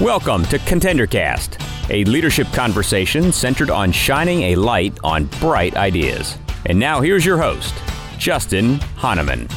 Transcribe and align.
Welcome 0.00 0.44
to 0.44 0.60
ContenderCast, 0.60 1.90
a 1.90 2.04
leadership 2.04 2.46
conversation 2.52 3.32
centered 3.32 3.68
on 3.68 3.90
shining 3.90 4.42
a 4.42 4.54
light 4.54 4.96
on 5.02 5.24
bright 5.40 5.76
ideas. 5.76 6.38
And 6.66 6.78
now 6.78 7.00
here's 7.00 7.26
your 7.26 7.36
host, 7.36 7.74
Justin 8.16 8.76
Honaman. 8.94 9.50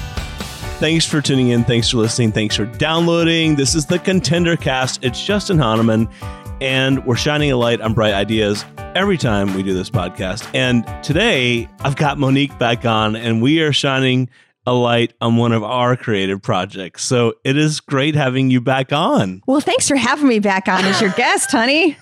Thanks 0.79 1.05
for 1.05 1.21
tuning 1.21 1.49
in. 1.49 1.63
Thanks 1.63 1.91
for 1.91 1.97
listening. 1.97 2.31
Thanks 2.31 2.55
for 2.55 2.65
downloading. 2.65 3.55
This 3.55 3.75
is 3.75 3.85
the 3.85 3.99
ContenderCast. 3.99 5.03
It's 5.03 5.23
Justin 5.23 5.59
Honaman, 5.59 6.11
and 6.59 7.05
we're 7.05 7.17
shining 7.17 7.51
a 7.51 7.55
light 7.55 7.79
on 7.79 7.93
bright 7.93 8.15
ideas 8.15 8.65
every 8.95 9.19
time 9.19 9.53
we 9.53 9.61
do 9.61 9.75
this 9.75 9.91
podcast. 9.91 10.49
And 10.55 10.87
today 11.03 11.69
I've 11.81 11.97
got 11.97 12.17
Monique 12.17 12.57
back 12.57 12.83
on, 12.83 13.15
and 13.15 13.43
we 13.43 13.61
are 13.61 13.71
shining 13.71 14.27
a 14.65 14.73
light 14.73 15.13
on 15.21 15.37
one 15.37 15.51
of 15.51 15.63
our 15.63 15.95
creative 15.95 16.41
projects. 16.41 17.03
So 17.03 17.33
it 17.43 17.57
is 17.57 17.79
great 17.79 18.15
having 18.15 18.51
you 18.51 18.61
back 18.61 18.93
on. 18.93 19.41
Well, 19.47 19.61
thanks 19.61 19.87
for 19.87 19.95
having 19.95 20.27
me 20.27 20.39
back 20.39 20.67
on 20.67 20.85
as 20.85 21.01
your 21.01 21.11
guest, 21.11 21.51
honey. 21.51 21.97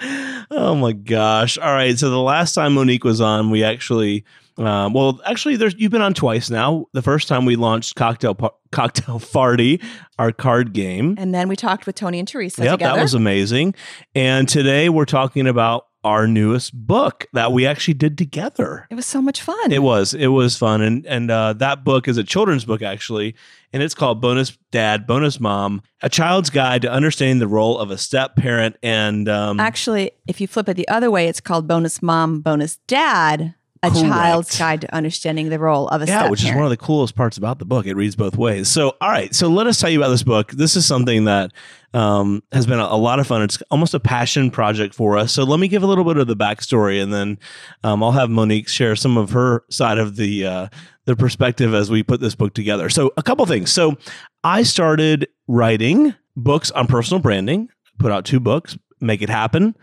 oh 0.50 0.74
my 0.74 0.92
gosh. 0.92 1.58
All 1.58 1.72
right. 1.72 1.98
So 1.98 2.10
the 2.10 2.18
last 2.18 2.54
time 2.54 2.74
Monique 2.74 3.04
was 3.04 3.20
on, 3.20 3.50
we 3.50 3.62
actually 3.62 4.24
um, 4.58 4.94
well, 4.94 5.20
actually, 5.26 5.56
there's 5.56 5.74
you've 5.76 5.92
been 5.92 6.00
on 6.00 6.14
twice 6.14 6.48
now. 6.48 6.86
The 6.92 7.02
first 7.02 7.28
time 7.28 7.44
we 7.44 7.56
launched 7.56 7.94
Cocktail 7.94 8.34
Cocktail 8.72 9.20
Farty, 9.20 9.82
our 10.18 10.32
card 10.32 10.72
game, 10.72 11.14
and 11.18 11.34
then 11.34 11.48
we 11.48 11.56
talked 11.56 11.84
with 11.84 11.94
Tony 11.94 12.18
and 12.18 12.26
Teresa. 12.26 12.64
Yep, 12.64 12.72
together. 12.72 12.96
that 12.96 13.02
was 13.02 13.12
amazing. 13.12 13.74
And 14.14 14.48
today 14.48 14.88
we're 14.88 15.04
talking 15.04 15.46
about 15.46 15.85
our 16.06 16.28
newest 16.28 16.72
book 16.72 17.26
that 17.32 17.50
we 17.50 17.66
actually 17.66 17.94
did 17.94 18.16
together. 18.16 18.86
It 18.90 18.94
was 18.94 19.06
so 19.06 19.20
much 19.20 19.42
fun. 19.42 19.72
It 19.72 19.82
was. 19.82 20.14
It 20.14 20.28
was 20.28 20.56
fun, 20.56 20.80
and 20.80 21.04
and 21.04 21.30
uh, 21.32 21.54
that 21.54 21.82
book 21.82 22.06
is 22.06 22.16
a 22.16 22.22
children's 22.22 22.64
book 22.64 22.80
actually, 22.80 23.34
and 23.72 23.82
it's 23.82 23.94
called 23.94 24.20
Bonus 24.20 24.56
Dad, 24.70 25.04
Bonus 25.04 25.40
Mom: 25.40 25.82
A 26.02 26.08
Child's 26.08 26.48
Guide 26.48 26.82
to 26.82 26.90
Understanding 26.90 27.40
the 27.40 27.48
Role 27.48 27.76
of 27.76 27.90
a 27.90 27.98
Step 27.98 28.36
Parent. 28.36 28.76
And 28.84 29.28
um, 29.28 29.58
actually, 29.58 30.12
if 30.28 30.40
you 30.40 30.46
flip 30.46 30.68
it 30.68 30.76
the 30.76 30.86
other 30.86 31.10
way, 31.10 31.26
it's 31.26 31.40
called 31.40 31.66
Bonus 31.66 32.00
Mom, 32.00 32.40
Bonus 32.40 32.76
Dad: 32.86 33.56
a 33.86 33.90
Correct. 33.90 34.06
child's 34.06 34.58
guide 34.58 34.80
to 34.82 34.94
understanding 34.94 35.48
the 35.48 35.58
role 35.58 35.88
of 35.88 36.02
a 36.02 36.06
yeah, 36.06 36.28
which 36.28 36.42
parent. 36.42 36.54
is 36.54 36.56
one 36.56 36.64
of 36.64 36.70
the 36.70 36.76
coolest 36.76 37.14
parts 37.14 37.36
about 37.36 37.58
the 37.58 37.64
book. 37.64 37.86
It 37.86 37.94
reads 37.94 38.16
both 38.16 38.36
ways. 38.36 38.68
So, 38.68 38.96
all 39.00 39.10
right, 39.10 39.34
so 39.34 39.48
let 39.48 39.66
us 39.66 39.80
tell 39.80 39.90
you 39.90 39.98
about 39.98 40.08
this 40.08 40.22
book. 40.22 40.52
This 40.52 40.76
is 40.76 40.84
something 40.86 41.24
that 41.24 41.52
um, 41.94 42.42
has 42.52 42.66
been 42.66 42.78
a, 42.78 42.84
a, 42.84 42.96
lot 42.96 43.20
of 43.20 43.26
fun. 43.26 43.42
It's 43.42 43.62
almost 43.70 43.94
a 43.94 44.00
passion 44.00 44.50
project 44.50 44.94
for 44.94 45.16
us. 45.16 45.32
So, 45.32 45.44
let 45.44 45.60
me 45.60 45.68
give 45.68 45.82
a 45.82 45.86
little 45.86 46.04
bit 46.04 46.16
of 46.16 46.26
the 46.26 46.36
backstory, 46.36 47.02
and 47.02 47.12
then 47.12 47.38
um, 47.84 48.02
I'll 48.02 48.12
have 48.12 48.30
Monique 48.30 48.68
share 48.68 48.96
some 48.96 49.16
of 49.16 49.30
her 49.30 49.64
side 49.70 49.98
of 49.98 50.16
the 50.16 50.46
uh, 50.46 50.68
the 51.04 51.16
perspective 51.16 51.72
as 51.74 51.90
we 51.90 52.02
put 52.02 52.20
this 52.20 52.34
book 52.34 52.54
together. 52.54 52.88
So, 52.88 53.12
a 53.16 53.22
couple 53.22 53.46
things. 53.46 53.72
So, 53.72 53.96
I 54.44 54.62
started 54.62 55.28
writing 55.46 56.14
books 56.36 56.70
on 56.72 56.86
personal 56.86 57.20
branding. 57.20 57.68
Put 57.98 58.12
out 58.12 58.24
two 58.24 58.40
books, 58.40 58.76
Make 59.00 59.22
It 59.22 59.30
Happen 59.30 59.74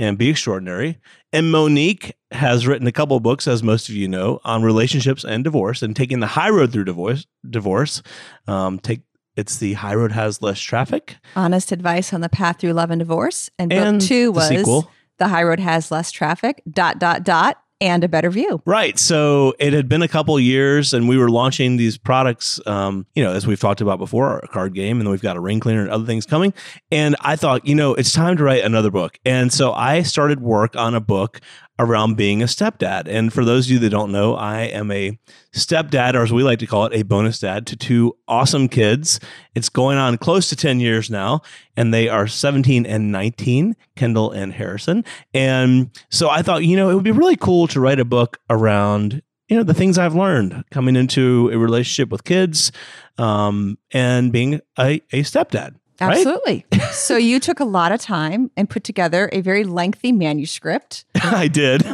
and 0.00 0.16
Be 0.16 0.30
Extraordinary. 0.30 0.98
And 1.32 1.52
Monique 1.52 2.16
has 2.32 2.66
written 2.66 2.86
a 2.86 2.92
couple 2.92 3.20
books, 3.20 3.46
as 3.46 3.62
most 3.62 3.88
of 3.88 3.94
you 3.94 4.08
know, 4.08 4.40
on 4.44 4.62
relationships 4.62 5.24
and 5.24 5.44
divorce 5.44 5.82
and 5.82 5.94
taking 5.94 6.20
the 6.20 6.26
high 6.26 6.48
road 6.48 6.72
through 6.72 6.84
divorce. 6.84 7.26
Divorce, 7.48 8.02
um, 8.48 8.78
take 8.78 9.02
it's 9.36 9.58
the 9.58 9.74
high 9.74 9.94
road 9.94 10.12
has 10.12 10.42
less 10.42 10.58
traffic. 10.58 11.16
Honest 11.36 11.70
advice 11.70 12.12
on 12.12 12.20
the 12.20 12.28
path 12.28 12.58
through 12.58 12.72
love 12.72 12.90
and 12.90 12.98
divorce. 12.98 13.48
And, 13.58 13.72
and 13.72 14.00
book 14.00 14.08
two 14.08 14.32
was 14.32 14.48
the, 14.48 14.82
the 15.18 15.28
high 15.28 15.44
road 15.44 15.60
has 15.60 15.90
less 15.90 16.10
traffic. 16.10 16.62
Dot 16.68 16.98
dot 16.98 17.22
dot 17.22 17.62
and 17.80 18.04
a 18.04 18.08
better 18.08 18.30
view. 18.30 18.62
Right. 18.66 18.98
So 18.98 19.54
it 19.58 19.72
had 19.72 19.88
been 19.88 20.02
a 20.02 20.08
couple 20.08 20.38
years, 20.38 20.92
and 20.92 21.08
we 21.08 21.16
were 21.16 21.30
launching 21.30 21.76
these 21.76 21.96
products. 21.96 22.60
Um, 22.66 23.06
you 23.14 23.22
know, 23.22 23.32
as 23.32 23.46
we've 23.46 23.60
talked 23.60 23.80
about 23.80 23.98
before, 23.98 24.38
a 24.38 24.48
card 24.48 24.74
game, 24.74 24.98
and 24.98 25.06
then 25.06 25.10
we've 25.10 25.22
got 25.22 25.36
a 25.36 25.40
ring 25.40 25.60
cleaner 25.60 25.82
and 25.82 25.90
other 25.90 26.04
things 26.04 26.26
coming. 26.26 26.52
And 26.92 27.16
I 27.20 27.36
thought, 27.36 27.66
you 27.66 27.74
know, 27.74 27.94
it's 27.94 28.12
time 28.12 28.36
to 28.36 28.44
write 28.44 28.64
another 28.64 28.90
book. 28.90 29.18
And 29.24 29.52
so 29.52 29.72
I 29.72 30.02
started 30.02 30.40
work 30.40 30.76
on 30.76 30.94
a 30.94 31.00
book 31.00 31.40
around 31.80 32.16
being 32.16 32.42
a 32.42 32.46
stepdad. 32.46 33.08
And 33.08 33.32
for 33.32 33.42
those 33.42 33.66
of 33.66 33.72
you 33.72 33.78
that 33.78 33.88
don't 33.88 34.12
know, 34.12 34.34
I 34.34 34.64
am 34.64 34.90
a 34.90 35.18
stepdad, 35.52 36.14
or 36.14 36.22
as 36.22 36.32
we 36.32 36.42
like 36.42 36.58
to 36.58 36.66
call 36.66 36.84
it, 36.84 36.92
a 36.92 37.02
bonus 37.02 37.38
dad 37.38 37.66
to 37.68 37.76
two 37.76 38.16
awesome 38.28 38.68
kids. 38.68 39.18
It's 39.54 39.70
going 39.70 39.96
on 39.96 40.18
close 40.18 40.50
to 40.50 40.56
10 40.56 40.78
years 40.78 41.10
now, 41.10 41.40
and 41.76 41.92
they 41.92 42.10
are 42.10 42.26
17 42.26 42.84
and 42.84 43.10
19, 43.10 43.74
Kendall 43.96 44.30
and 44.30 44.52
Harrison. 44.52 45.04
And 45.32 45.90
so 46.10 46.28
I 46.28 46.42
thought, 46.42 46.64
you 46.64 46.76
know, 46.76 46.90
it 46.90 46.94
would 46.94 47.02
be 47.02 47.12
really 47.12 47.36
cool 47.36 47.66
to 47.68 47.80
write 47.80 47.98
a 47.98 48.04
book 48.04 48.38
around 48.50 49.22
you 49.48 49.56
know 49.56 49.64
the 49.64 49.74
things 49.74 49.98
I've 49.98 50.14
learned 50.14 50.62
coming 50.70 50.94
into 50.94 51.50
a 51.52 51.58
relationship 51.58 52.10
with 52.10 52.22
kids 52.22 52.70
um, 53.18 53.78
and 53.90 54.30
being 54.30 54.60
a, 54.78 55.02
a 55.10 55.24
stepdad. 55.24 55.74
Right? 56.00 56.16
Absolutely. 56.16 56.64
so 56.92 57.16
you 57.16 57.40
took 57.40 57.60
a 57.60 57.64
lot 57.64 57.92
of 57.92 58.00
time 58.00 58.50
and 58.56 58.68
put 58.68 58.84
together 58.84 59.28
a 59.32 59.40
very 59.40 59.64
lengthy 59.64 60.12
manuscript. 60.12 61.04
I 61.22 61.48
did. 61.48 61.84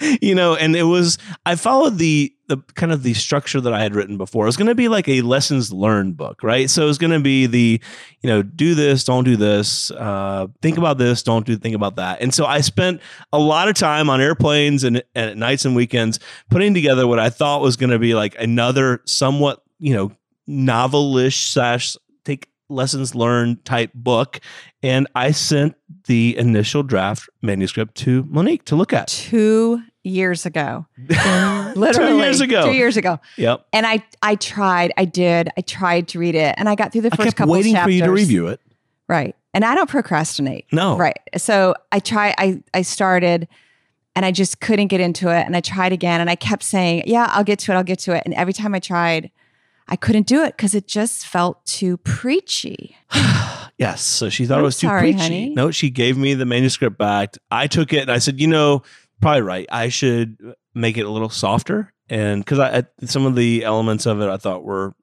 you 0.22 0.34
know, 0.34 0.54
and 0.54 0.76
it 0.76 0.84
was 0.84 1.18
I 1.44 1.56
followed 1.56 1.98
the 1.98 2.32
the 2.48 2.56
kind 2.74 2.92
of 2.92 3.02
the 3.02 3.12
structure 3.12 3.60
that 3.60 3.74
I 3.74 3.80
had 3.80 3.94
written 3.94 4.16
before. 4.16 4.46
It 4.46 4.48
was 4.48 4.56
going 4.56 4.68
to 4.68 4.74
be 4.74 4.88
like 4.88 5.06
a 5.06 5.20
lessons 5.20 5.70
learned 5.70 6.16
book, 6.16 6.42
right? 6.42 6.68
So 6.68 6.82
it 6.82 6.86
was 6.86 6.96
going 6.96 7.10
to 7.10 7.20
be 7.20 7.46
the, 7.46 7.80
you 8.22 8.30
know, 8.30 8.42
do 8.42 8.74
this, 8.74 9.04
don't 9.04 9.24
do 9.24 9.36
this, 9.36 9.90
uh, 9.90 10.46
think 10.62 10.78
about 10.78 10.96
this, 10.96 11.22
don't 11.22 11.44
do 11.44 11.56
think 11.58 11.76
about 11.76 11.96
that. 11.96 12.22
And 12.22 12.32
so 12.32 12.46
I 12.46 12.62
spent 12.62 13.02
a 13.34 13.38
lot 13.38 13.68
of 13.68 13.74
time 13.74 14.08
on 14.08 14.22
airplanes 14.22 14.82
and, 14.82 15.02
and 15.14 15.30
at 15.30 15.36
nights 15.36 15.66
and 15.66 15.76
weekends 15.76 16.20
putting 16.48 16.72
together 16.72 17.06
what 17.06 17.18
I 17.18 17.28
thought 17.28 17.60
was 17.60 17.76
going 17.76 17.90
to 17.90 17.98
be 17.98 18.14
like 18.14 18.34
another 18.40 19.02
somewhat, 19.04 19.62
you 19.78 19.92
know, 19.92 20.12
novelish 20.48 21.52
slash 21.52 21.96
take 22.24 22.48
lessons 22.68 23.14
learned 23.14 23.64
type 23.64 23.90
book. 23.94 24.40
And 24.82 25.06
I 25.14 25.32
sent 25.32 25.76
the 26.06 26.36
initial 26.36 26.82
draft 26.82 27.28
manuscript 27.42 27.94
to 27.96 28.24
Monique 28.28 28.64
to 28.66 28.76
look 28.76 28.92
at. 28.92 29.08
Two 29.08 29.82
years 30.04 30.46
ago. 30.46 30.86
Literally. 31.08 32.12
two 32.12 32.16
years 32.18 32.40
ago. 32.40 32.66
Two 32.66 32.76
years 32.76 32.96
ago. 32.96 33.18
Yep. 33.36 33.66
And 33.72 33.86
I 33.86 34.02
I 34.22 34.36
tried, 34.36 34.92
I 34.96 35.04
did, 35.04 35.50
I 35.56 35.60
tried 35.62 36.08
to 36.08 36.18
read 36.18 36.34
it 36.34 36.54
and 36.58 36.68
I 36.68 36.74
got 36.74 36.92
through 36.92 37.02
the 37.02 37.10
first 37.10 37.20
I 37.20 37.24
kept 37.24 37.36
couple 37.36 37.52
waiting 37.52 37.74
chapters. 37.74 37.86
for 37.86 37.96
you 37.96 38.02
to 38.04 38.10
review 38.12 38.46
it. 38.48 38.60
Right. 39.08 39.34
And 39.54 39.64
I 39.64 39.74
don't 39.74 39.88
procrastinate. 39.88 40.66
No. 40.72 40.96
Right. 40.96 41.18
So 41.36 41.74
I 41.92 42.00
try 42.00 42.34
I 42.38 42.62
I 42.74 42.82
started 42.82 43.48
and 44.14 44.24
I 44.24 44.32
just 44.32 44.60
couldn't 44.60 44.88
get 44.88 45.00
into 45.00 45.28
it 45.28 45.46
and 45.46 45.56
I 45.56 45.60
tried 45.60 45.92
again 45.92 46.20
and 46.20 46.30
I 46.30 46.36
kept 46.36 46.62
saying, 46.62 47.04
"Yeah, 47.06 47.30
I'll 47.32 47.44
get 47.44 47.58
to 47.60 47.72
it. 47.72 47.74
I'll 47.76 47.84
get 47.84 47.98
to 48.00 48.14
it." 48.14 48.22
And 48.24 48.34
every 48.34 48.52
time 48.52 48.74
I 48.74 48.80
tried, 48.80 49.30
I 49.88 49.96
couldn't 49.96 50.26
do 50.26 50.42
it 50.42 50.56
because 50.56 50.74
it 50.74 50.86
just 50.86 51.26
felt 51.26 51.64
too 51.64 51.96
preachy. 51.98 52.96
yes. 53.78 54.04
So 54.04 54.28
she 54.28 54.46
thought 54.46 54.58
I'm 54.58 54.60
it 54.60 54.66
was 54.66 54.78
too 54.78 54.86
sorry, 54.86 55.12
preachy. 55.12 55.18
Honey. 55.18 55.54
No, 55.54 55.70
she 55.70 55.90
gave 55.90 56.18
me 56.18 56.34
the 56.34 56.44
manuscript 56.44 56.98
back. 56.98 57.36
I 57.50 57.66
took 57.66 57.92
it 57.92 58.02
and 58.02 58.10
I 58.10 58.18
said, 58.18 58.38
you 58.40 58.46
know, 58.46 58.82
probably 59.20 59.42
right. 59.42 59.66
I 59.70 59.88
should 59.88 60.54
make 60.74 60.98
it 60.98 61.06
a 61.06 61.10
little 61.10 61.30
softer. 61.30 61.92
And 62.10 62.44
because 62.44 62.58
I, 62.58 62.84
some 63.06 63.24
of 63.24 63.34
the 63.34 63.64
elements 63.64 64.06
of 64.06 64.20
it 64.20 64.28
I 64.28 64.36
thought 64.36 64.62
were 64.62 64.94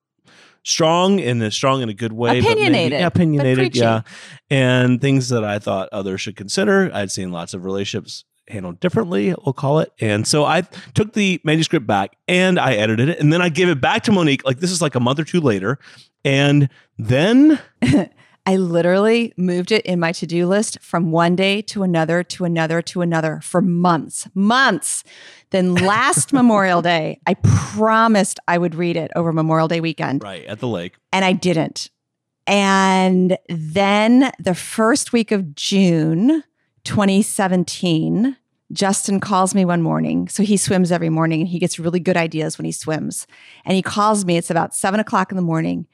strong 0.63 1.19
and 1.19 1.51
strong 1.53 1.81
in 1.81 1.89
a 1.89 1.93
good 1.93 2.13
way. 2.13 2.39
Opinionated. 2.39 2.91
Maybe, 2.91 2.95
yeah, 3.01 3.07
opinionated. 3.07 3.75
Yeah. 3.75 4.01
And 4.49 5.01
things 5.01 5.29
that 5.29 5.43
I 5.43 5.59
thought 5.59 5.89
others 5.91 6.21
should 6.21 6.35
consider. 6.35 6.91
I'd 6.93 7.11
seen 7.11 7.31
lots 7.31 7.53
of 7.53 7.65
relationships 7.65 8.23
handled 8.47 8.79
differently, 8.79 9.33
we'll 9.45 9.53
call 9.53 9.79
it. 9.79 9.91
And 9.99 10.27
so 10.27 10.45
I 10.45 10.61
took 10.93 11.13
the 11.13 11.41
manuscript 11.43 11.87
back 11.87 12.15
and 12.27 12.59
I 12.59 12.75
edited 12.75 13.09
it. 13.09 13.19
And 13.19 13.31
then 13.31 13.41
I 13.41 13.49
gave 13.49 13.69
it 13.69 13.81
back 13.81 14.03
to 14.03 14.11
Monique. 14.11 14.45
Like 14.45 14.59
this 14.59 14.71
is 14.71 14.81
like 14.81 14.95
a 14.95 14.99
month 14.99 15.19
or 15.19 15.23
two 15.23 15.41
later. 15.41 15.79
And 16.23 16.69
then 16.97 17.59
I 18.45 18.57
literally 18.57 19.33
moved 19.37 19.71
it 19.71 19.83
in 19.85 19.99
my 19.99 20.11
to 20.13 20.27
do 20.27 20.47
list 20.47 20.79
from 20.79 21.11
one 21.11 21.35
day 21.35 21.61
to 21.63 21.81
another 21.81 22.23
to 22.23 22.45
another 22.45 22.81
to 22.83 23.01
another 23.01 23.39
for 23.41 23.61
months, 23.61 24.27
months. 24.35 25.03
Then 25.49 25.73
last 25.75 26.31
Memorial 26.31 26.81
Day, 26.81 27.19
I 27.25 27.35
promised 27.35 28.39
I 28.47 28.57
would 28.57 28.75
read 28.75 28.97
it 28.97 29.11
over 29.15 29.33
Memorial 29.33 29.67
Day 29.67 29.81
weekend. 29.81 30.23
Right, 30.23 30.45
at 30.45 30.59
the 30.59 30.67
lake. 30.67 30.95
And 31.11 31.25
I 31.25 31.33
didn't. 31.33 31.89
And 32.47 33.37
then 33.49 34.31
the 34.37 34.53
first 34.53 35.11
week 35.11 35.31
of 35.31 35.55
June, 35.55 36.43
2017, 36.85 38.37
Justin 38.71 39.19
calls 39.19 39.53
me 39.53 39.65
one 39.65 39.81
morning. 39.81 40.27
So 40.27 40.43
he 40.43 40.57
swims 40.57 40.91
every 40.91 41.09
morning 41.09 41.41
and 41.41 41.49
he 41.49 41.59
gets 41.59 41.79
really 41.79 41.99
good 41.99 42.17
ideas 42.17 42.57
when 42.57 42.65
he 42.65 42.71
swims. 42.71 43.27
And 43.65 43.75
he 43.75 43.81
calls 43.81 44.25
me, 44.25 44.37
it's 44.37 44.49
about 44.49 44.73
seven 44.73 44.99
o'clock 44.99 45.31
in 45.31 45.35
the 45.35 45.41
morning. 45.41 45.87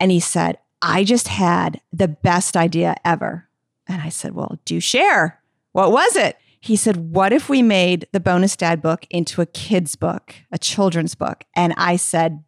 And 0.00 0.10
he 0.10 0.20
said, 0.20 0.58
I 0.80 1.04
just 1.04 1.28
had 1.28 1.80
the 1.92 2.08
best 2.08 2.56
idea 2.56 2.94
ever. 3.04 3.48
And 3.86 4.00
I 4.00 4.08
said, 4.08 4.34
Well, 4.34 4.58
do 4.64 4.80
share. 4.80 5.40
What 5.72 5.92
was 5.92 6.16
it? 6.16 6.38
He 6.60 6.76
said, 6.76 7.12
What 7.12 7.32
if 7.32 7.48
we 7.48 7.62
made 7.62 8.06
the 8.12 8.20
bonus 8.20 8.56
dad 8.56 8.80
book 8.80 9.06
into 9.10 9.42
a 9.42 9.46
kid's 9.46 9.96
book, 9.96 10.34
a 10.50 10.58
children's 10.58 11.14
book? 11.14 11.44
And 11.54 11.74
I 11.76 11.96
said, 11.96 12.42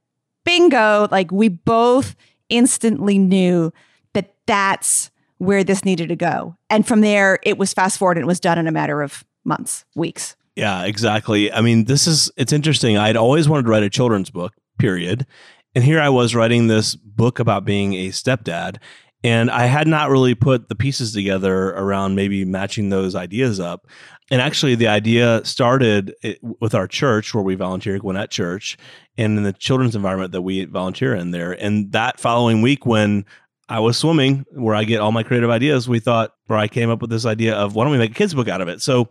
Bingo. 0.44 1.08
Like 1.10 1.30
we 1.30 1.48
both 1.48 2.16
instantly 2.48 3.18
knew 3.18 3.72
that 4.14 4.34
that's 4.46 5.10
where 5.38 5.64
this 5.64 5.84
needed 5.84 6.08
to 6.08 6.16
go. 6.16 6.56
And 6.70 6.86
from 6.86 7.00
there, 7.00 7.38
it 7.42 7.58
was 7.58 7.72
fast 7.72 7.98
forward 7.98 8.16
and 8.16 8.24
it 8.24 8.26
was 8.26 8.40
done 8.40 8.58
in 8.58 8.66
a 8.66 8.72
matter 8.72 9.02
of 9.02 9.24
months, 9.44 9.84
weeks. 9.94 10.36
Yeah, 10.54 10.84
exactly. 10.84 11.52
I 11.52 11.60
mean, 11.60 11.84
this 11.84 12.06
is, 12.06 12.30
it's 12.36 12.52
interesting. 12.52 12.96
I'd 12.96 13.16
always 13.16 13.48
wanted 13.48 13.64
to 13.64 13.70
write 13.70 13.82
a 13.82 13.90
children's 13.90 14.30
book, 14.30 14.54
period. 14.78 15.26
And 15.74 15.84
here 15.84 16.00
I 16.00 16.08
was 16.08 16.34
writing 16.34 16.66
this 16.66 16.94
book 16.94 17.38
about 17.38 17.66
being 17.66 17.92
a 17.94 18.08
stepdad. 18.08 18.78
And 19.22 19.50
I 19.50 19.66
had 19.66 19.86
not 19.86 20.08
really 20.08 20.34
put 20.34 20.68
the 20.68 20.74
pieces 20.74 21.12
together 21.12 21.70
around 21.70 22.14
maybe 22.14 22.44
matching 22.44 22.88
those 22.88 23.14
ideas 23.14 23.60
up. 23.60 23.86
And 24.30 24.40
actually, 24.40 24.74
the 24.74 24.88
idea 24.88 25.40
started 25.44 26.14
with 26.60 26.74
our 26.74 26.86
church 26.86 27.34
where 27.34 27.44
we 27.44 27.54
volunteer, 27.54 27.98
Gwinnett 27.98 28.30
Church, 28.30 28.76
and 29.16 29.36
in 29.36 29.44
the 29.44 29.52
children's 29.52 29.94
environment 29.94 30.32
that 30.32 30.42
we 30.42 30.64
volunteer 30.64 31.14
in 31.14 31.30
there. 31.30 31.52
And 31.52 31.92
that 31.92 32.18
following 32.18 32.62
week, 32.62 32.86
when 32.86 33.24
I 33.68 33.80
was 33.80 33.96
swimming, 33.96 34.44
where 34.52 34.74
I 34.74 34.84
get 34.84 35.00
all 35.00 35.12
my 35.12 35.22
creative 35.22 35.50
ideas, 35.50 35.88
we 35.88 35.98
thought, 35.98 36.34
or 36.48 36.56
I 36.56 36.68
came 36.68 36.90
up 36.90 37.00
with 37.00 37.10
this 37.10 37.26
idea 37.26 37.54
of 37.54 37.74
why 37.74 37.84
don't 37.84 37.92
we 37.92 37.98
make 37.98 38.12
a 38.12 38.14
kids 38.14 38.34
book 38.34 38.48
out 38.48 38.60
of 38.60 38.68
it? 38.68 38.80
So 38.80 39.08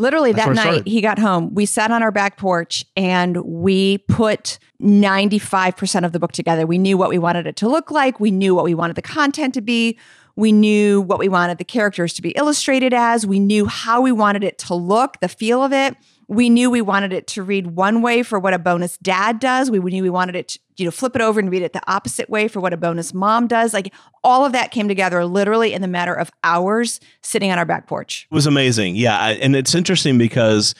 Literally 0.00 0.32
that 0.32 0.54
night 0.54 0.86
he 0.86 1.02
got 1.02 1.18
home, 1.18 1.52
we 1.52 1.66
sat 1.66 1.90
on 1.90 2.02
our 2.02 2.10
back 2.10 2.38
porch 2.38 2.86
and 2.96 3.36
we 3.44 3.98
put 3.98 4.58
95% 4.80 6.06
of 6.06 6.12
the 6.12 6.18
book 6.18 6.32
together. 6.32 6.66
We 6.66 6.78
knew 6.78 6.96
what 6.96 7.10
we 7.10 7.18
wanted 7.18 7.46
it 7.46 7.56
to 7.56 7.68
look 7.68 7.90
like, 7.90 8.18
we 8.18 8.30
knew 8.30 8.54
what 8.54 8.64
we 8.64 8.72
wanted 8.72 8.96
the 8.96 9.02
content 9.02 9.52
to 9.54 9.60
be, 9.60 9.98
we 10.36 10.52
knew 10.52 11.02
what 11.02 11.18
we 11.18 11.28
wanted 11.28 11.58
the 11.58 11.64
characters 11.64 12.14
to 12.14 12.22
be 12.22 12.30
illustrated 12.30 12.94
as, 12.94 13.26
we 13.26 13.38
knew 13.38 13.66
how 13.66 14.00
we 14.00 14.10
wanted 14.10 14.42
it 14.42 14.56
to 14.60 14.74
look, 14.74 15.20
the 15.20 15.28
feel 15.28 15.62
of 15.62 15.70
it 15.74 15.94
we 16.30 16.48
knew 16.48 16.70
we 16.70 16.80
wanted 16.80 17.12
it 17.12 17.26
to 17.26 17.42
read 17.42 17.66
one 17.66 18.02
way 18.02 18.22
for 18.22 18.38
what 18.38 18.54
a 18.54 18.58
bonus 18.58 18.96
dad 18.98 19.40
does. 19.40 19.68
We 19.68 19.80
knew 19.80 20.04
we 20.04 20.10
wanted 20.10 20.36
it 20.36 20.48
to, 20.48 20.60
you 20.76 20.84
know, 20.84 20.92
flip 20.92 21.16
it 21.16 21.20
over 21.20 21.40
and 21.40 21.50
read 21.50 21.62
it 21.62 21.72
the 21.72 21.82
opposite 21.90 22.30
way 22.30 22.46
for 22.46 22.60
what 22.60 22.72
a 22.72 22.76
bonus 22.76 23.12
mom 23.12 23.48
does. 23.48 23.74
Like 23.74 23.92
all 24.22 24.44
of 24.44 24.52
that 24.52 24.70
came 24.70 24.86
together 24.86 25.24
literally 25.24 25.72
in 25.72 25.82
the 25.82 25.88
matter 25.88 26.14
of 26.14 26.30
hours 26.44 27.00
sitting 27.20 27.50
on 27.50 27.58
our 27.58 27.64
back 27.64 27.88
porch. 27.88 28.28
It 28.30 28.34
was 28.34 28.46
amazing. 28.46 28.94
Yeah. 28.94 29.18
And 29.18 29.56
it's 29.56 29.74
interesting 29.74 30.18
because, 30.18 30.76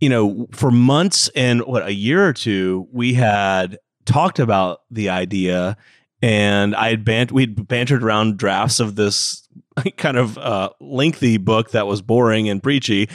you 0.00 0.08
know, 0.08 0.48
for 0.50 0.72
months 0.72 1.30
and 1.36 1.60
what, 1.60 1.86
a 1.86 1.94
year 1.94 2.26
or 2.26 2.32
two, 2.32 2.88
we 2.90 3.14
had 3.14 3.78
talked 4.04 4.40
about 4.40 4.80
the 4.90 5.10
idea 5.10 5.76
and 6.22 6.74
I 6.74 6.90
had 6.90 7.04
bant- 7.04 7.30
we'd 7.30 7.68
bantered 7.68 8.02
around 8.02 8.36
drafts 8.36 8.80
of 8.80 8.96
this 8.96 9.48
kind 9.96 10.16
of 10.16 10.36
uh, 10.38 10.70
lengthy 10.80 11.36
book 11.36 11.70
that 11.70 11.86
was 11.86 12.02
boring 12.02 12.48
and 12.48 12.60
preachy. 12.60 13.08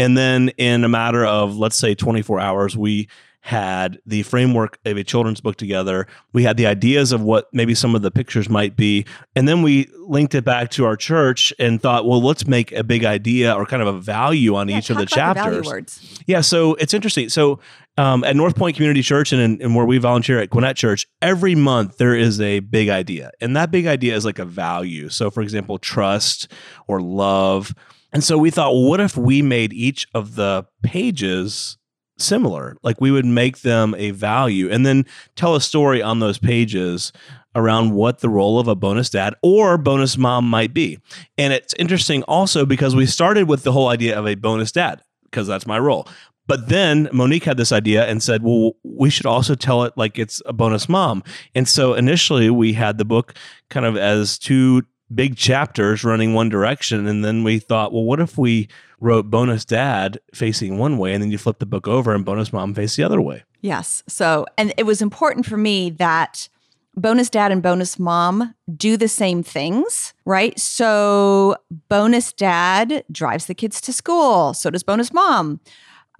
And 0.00 0.16
then 0.16 0.48
in 0.56 0.82
a 0.82 0.88
matter 0.88 1.26
of, 1.26 1.58
let's 1.58 1.76
say, 1.76 1.94
24 1.94 2.40
hours, 2.40 2.74
we 2.74 3.06
had 3.42 3.98
the 4.06 4.22
framework 4.22 4.78
of 4.86 4.96
a 4.96 5.04
children's 5.04 5.42
book 5.42 5.56
together. 5.56 6.06
We 6.32 6.42
had 6.42 6.56
the 6.56 6.66
ideas 6.66 7.12
of 7.12 7.20
what 7.20 7.48
maybe 7.52 7.74
some 7.74 7.94
of 7.94 8.00
the 8.00 8.10
pictures 8.10 8.48
might 8.48 8.76
be. 8.76 9.04
And 9.36 9.46
then 9.46 9.60
we 9.60 9.90
linked 9.98 10.34
it 10.34 10.42
back 10.42 10.70
to 10.70 10.86
our 10.86 10.96
church 10.96 11.52
and 11.58 11.82
thought, 11.82 12.06
well, 12.06 12.22
let's 12.22 12.46
make 12.46 12.72
a 12.72 12.82
big 12.82 13.04
idea 13.04 13.52
or 13.52 13.66
kind 13.66 13.82
of 13.82 13.88
a 13.94 14.00
value 14.00 14.54
on 14.54 14.70
yeah, 14.70 14.78
each 14.78 14.88
of 14.88 14.96
the 14.96 15.04
chapters. 15.04 15.68
The 15.68 16.24
yeah. 16.26 16.40
So 16.40 16.76
it's 16.76 16.94
interesting. 16.94 17.28
So 17.28 17.60
um, 17.98 18.24
at 18.24 18.36
North 18.36 18.56
Point 18.56 18.76
Community 18.76 19.02
Church 19.02 19.34
and, 19.34 19.60
and 19.60 19.76
where 19.76 19.84
we 19.84 19.98
volunteer 19.98 20.38
at 20.38 20.48
Gwinnett 20.48 20.76
Church, 20.76 21.06
every 21.20 21.54
month 21.54 21.98
there 21.98 22.14
is 22.14 22.40
a 22.40 22.60
big 22.60 22.88
idea. 22.88 23.32
And 23.38 23.54
that 23.54 23.70
big 23.70 23.86
idea 23.86 24.16
is 24.16 24.24
like 24.24 24.38
a 24.38 24.46
value. 24.46 25.10
So, 25.10 25.30
for 25.30 25.42
example, 25.42 25.76
trust 25.76 26.50
or 26.88 27.02
love 27.02 27.74
and 28.12 28.24
so 28.24 28.38
we 28.38 28.50
thought, 28.50 28.72
well, 28.72 28.84
what 28.84 29.00
if 29.00 29.16
we 29.16 29.42
made 29.42 29.72
each 29.72 30.06
of 30.14 30.34
the 30.34 30.66
pages 30.82 31.78
similar? 32.18 32.76
Like 32.82 33.00
we 33.00 33.10
would 33.10 33.26
make 33.26 33.60
them 33.60 33.94
a 33.96 34.10
value 34.10 34.70
and 34.70 34.84
then 34.84 35.06
tell 35.36 35.54
a 35.54 35.60
story 35.60 36.02
on 36.02 36.18
those 36.18 36.38
pages 36.38 37.12
around 37.54 37.92
what 37.92 38.20
the 38.20 38.28
role 38.28 38.60
of 38.60 38.68
a 38.68 38.76
bonus 38.76 39.10
dad 39.10 39.34
or 39.42 39.76
bonus 39.76 40.16
mom 40.16 40.48
might 40.48 40.72
be. 40.72 40.98
And 41.36 41.52
it's 41.52 41.74
interesting 41.74 42.22
also 42.24 42.64
because 42.64 42.94
we 42.94 43.06
started 43.06 43.48
with 43.48 43.64
the 43.64 43.72
whole 43.72 43.88
idea 43.88 44.18
of 44.18 44.26
a 44.26 44.36
bonus 44.36 44.70
dad, 44.72 45.00
because 45.24 45.46
that's 45.46 45.66
my 45.66 45.78
role. 45.78 46.06
But 46.46 46.68
then 46.68 47.08
Monique 47.12 47.44
had 47.44 47.58
this 47.58 47.70
idea 47.70 48.06
and 48.06 48.20
said, 48.20 48.42
well, 48.42 48.72
we 48.82 49.08
should 49.08 49.26
also 49.26 49.54
tell 49.54 49.84
it 49.84 49.92
like 49.96 50.18
it's 50.18 50.42
a 50.46 50.52
bonus 50.52 50.88
mom. 50.88 51.22
And 51.54 51.68
so 51.68 51.94
initially 51.94 52.50
we 52.50 52.72
had 52.72 52.98
the 52.98 53.04
book 53.04 53.34
kind 53.68 53.86
of 53.86 53.96
as 53.96 54.36
two 54.36 54.82
big 55.14 55.36
chapters 55.36 56.04
running 56.04 56.34
one 56.34 56.48
direction. 56.48 57.06
And 57.06 57.24
then 57.24 57.44
we 57.44 57.58
thought, 57.58 57.92
well, 57.92 58.04
what 58.04 58.20
if 58.20 58.38
we 58.38 58.68
wrote 59.00 59.30
Bonus 59.30 59.64
Dad 59.64 60.18
facing 60.34 60.78
one 60.78 60.98
way 60.98 61.12
and 61.12 61.22
then 61.22 61.30
you 61.30 61.38
flip 61.38 61.58
the 61.58 61.66
book 61.66 61.88
over 61.88 62.14
and 62.14 62.24
Bonus 62.24 62.52
Mom 62.52 62.74
face 62.74 62.96
the 62.96 63.02
other 63.02 63.20
way? 63.20 63.44
Yes. 63.60 64.02
So, 64.08 64.46
and 64.56 64.72
it 64.76 64.84
was 64.84 65.02
important 65.02 65.46
for 65.46 65.56
me 65.56 65.90
that 65.90 66.48
Bonus 66.96 67.30
Dad 67.30 67.52
and 67.52 67.62
Bonus 67.62 67.98
Mom 67.98 68.54
do 68.76 68.96
the 68.96 69.08
same 69.08 69.42
things, 69.42 70.12
right? 70.24 70.58
So, 70.58 71.56
Bonus 71.88 72.32
Dad 72.32 73.04
drives 73.10 73.46
the 73.46 73.54
kids 73.54 73.80
to 73.82 73.92
school. 73.92 74.54
So 74.54 74.70
does 74.70 74.82
Bonus 74.82 75.12
Mom. 75.12 75.60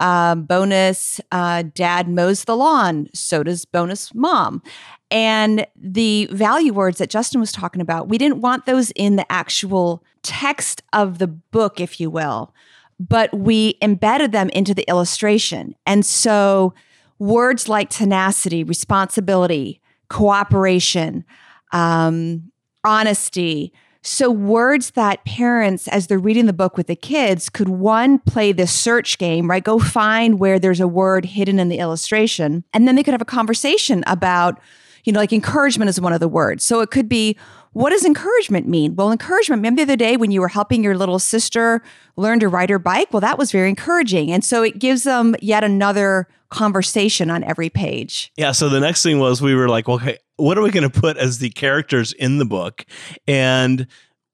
Um, 0.01 0.43
bonus 0.45 1.21
uh, 1.31 1.63
dad 1.75 2.09
mows 2.09 2.45
the 2.45 2.55
lawn. 2.55 3.07
So 3.13 3.43
does 3.43 3.65
bonus 3.65 4.13
mom. 4.15 4.63
And 5.11 5.67
the 5.75 6.27
value 6.31 6.73
words 6.73 6.97
that 6.97 7.11
Justin 7.11 7.39
was 7.39 7.51
talking 7.51 7.81
about, 7.81 8.09
we 8.09 8.17
didn't 8.17 8.41
want 8.41 8.65
those 8.65 8.89
in 8.91 9.15
the 9.15 9.31
actual 9.31 10.03
text 10.23 10.81
of 10.91 11.19
the 11.19 11.27
book, 11.27 11.79
if 11.79 11.99
you 11.99 12.09
will, 12.09 12.53
but 12.99 13.31
we 13.31 13.77
embedded 13.81 14.31
them 14.31 14.49
into 14.49 14.73
the 14.73 14.89
illustration. 14.89 15.75
And 15.85 16.03
so 16.05 16.73
words 17.19 17.69
like 17.69 17.89
tenacity, 17.91 18.63
responsibility, 18.63 19.81
cooperation, 20.09 21.25
um, 21.73 22.51
honesty, 22.83 23.71
so, 24.03 24.31
words 24.31 24.91
that 24.91 25.23
parents, 25.25 25.87
as 25.87 26.07
they're 26.07 26.17
reading 26.17 26.47
the 26.47 26.53
book 26.53 26.75
with 26.75 26.87
the 26.87 26.95
kids, 26.95 27.49
could 27.49 27.69
one 27.69 28.17
play 28.17 28.51
this 28.51 28.73
search 28.73 29.19
game, 29.19 29.47
right? 29.47 29.63
Go 29.63 29.77
find 29.77 30.39
where 30.39 30.57
there's 30.57 30.79
a 30.79 30.87
word 30.87 31.23
hidden 31.23 31.59
in 31.59 31.69
the 31.69 31.77
illustration. 31.77 32.63
And 32.73 32.87
then 32.87 32.95
they 32.95 33.03
could 33.03 33.13
have 33.13 33.21
a 33.21 33.25
conversation 33.25 34.03
about, 34.07 34.59
you 35.03 35.13
know, 35.13 35.19
like 35.19 35.31
encouragement 35.31 35.89
is 35.89 36.01
one 36.01 36.13
of 36.13 36.19
the 36.19 36.27
words. 36.27 36.63
So, 36.63 36.79
it 36.79 36.89
could 36.89 37.07
be, 37.07 37.37
what 37.73 37.91
does 37.91 38.03
encouragement 38.03 38.67
mean? 38.67 38.95
Well, 38.95 39.11
encouragement, 39.11 39.59
remember 39.59 39.85
the 39.85 39.93
other 39.93 39.97
day 39.97 40.17
when 40.17 40.31
you 40.31 40.41
were 40.41 40.47
helping 40.47 40.83
your 40.83 40.97
little 40.97 41.19
sister 41.19 41.83
learn 42.15 42.39
to 42.39 42.49
ride 42.49 42.71
her 42.71 42.79
bike? 42.79 43.13
Well, 43.13 43.21
that 43.21 43.37
was 43.37 43.51
very 43.51 43.69
encouraging. 43.69 44.31
And 44.31 44.43
so 44.43 44.63
it 44.63 44.79
gives 44.79 45.03
them 45.03 45.35
yet 45.41 45.63
another 45.63 46.27
conversation 46.49 47.29
on 47.29 47.43
every 47.43 47.69
page. 47.69 48.31
Yeah. 48.35 48.51
So 48.51 48.67
the 48.67 48.79
next 48.79 49.03
thing 49.03 49.19
was 49.19 49.41
we 49.41 49.55
were 49.55 49.69
like, 49.69 49.87
okay, 49.87 50.17
what 50.41 50.57
are 50.57 50.61
we 50.61 50.71
going 50.71 50.89
to 50.89 50.99
put 50.99 51.17
as 51.17 51.37
the 51.37 51.49
characters 51.49 52.13
in 52.13 52.39
the 52.39 52.45
book? 52.45 52.85
And 53.27 53.87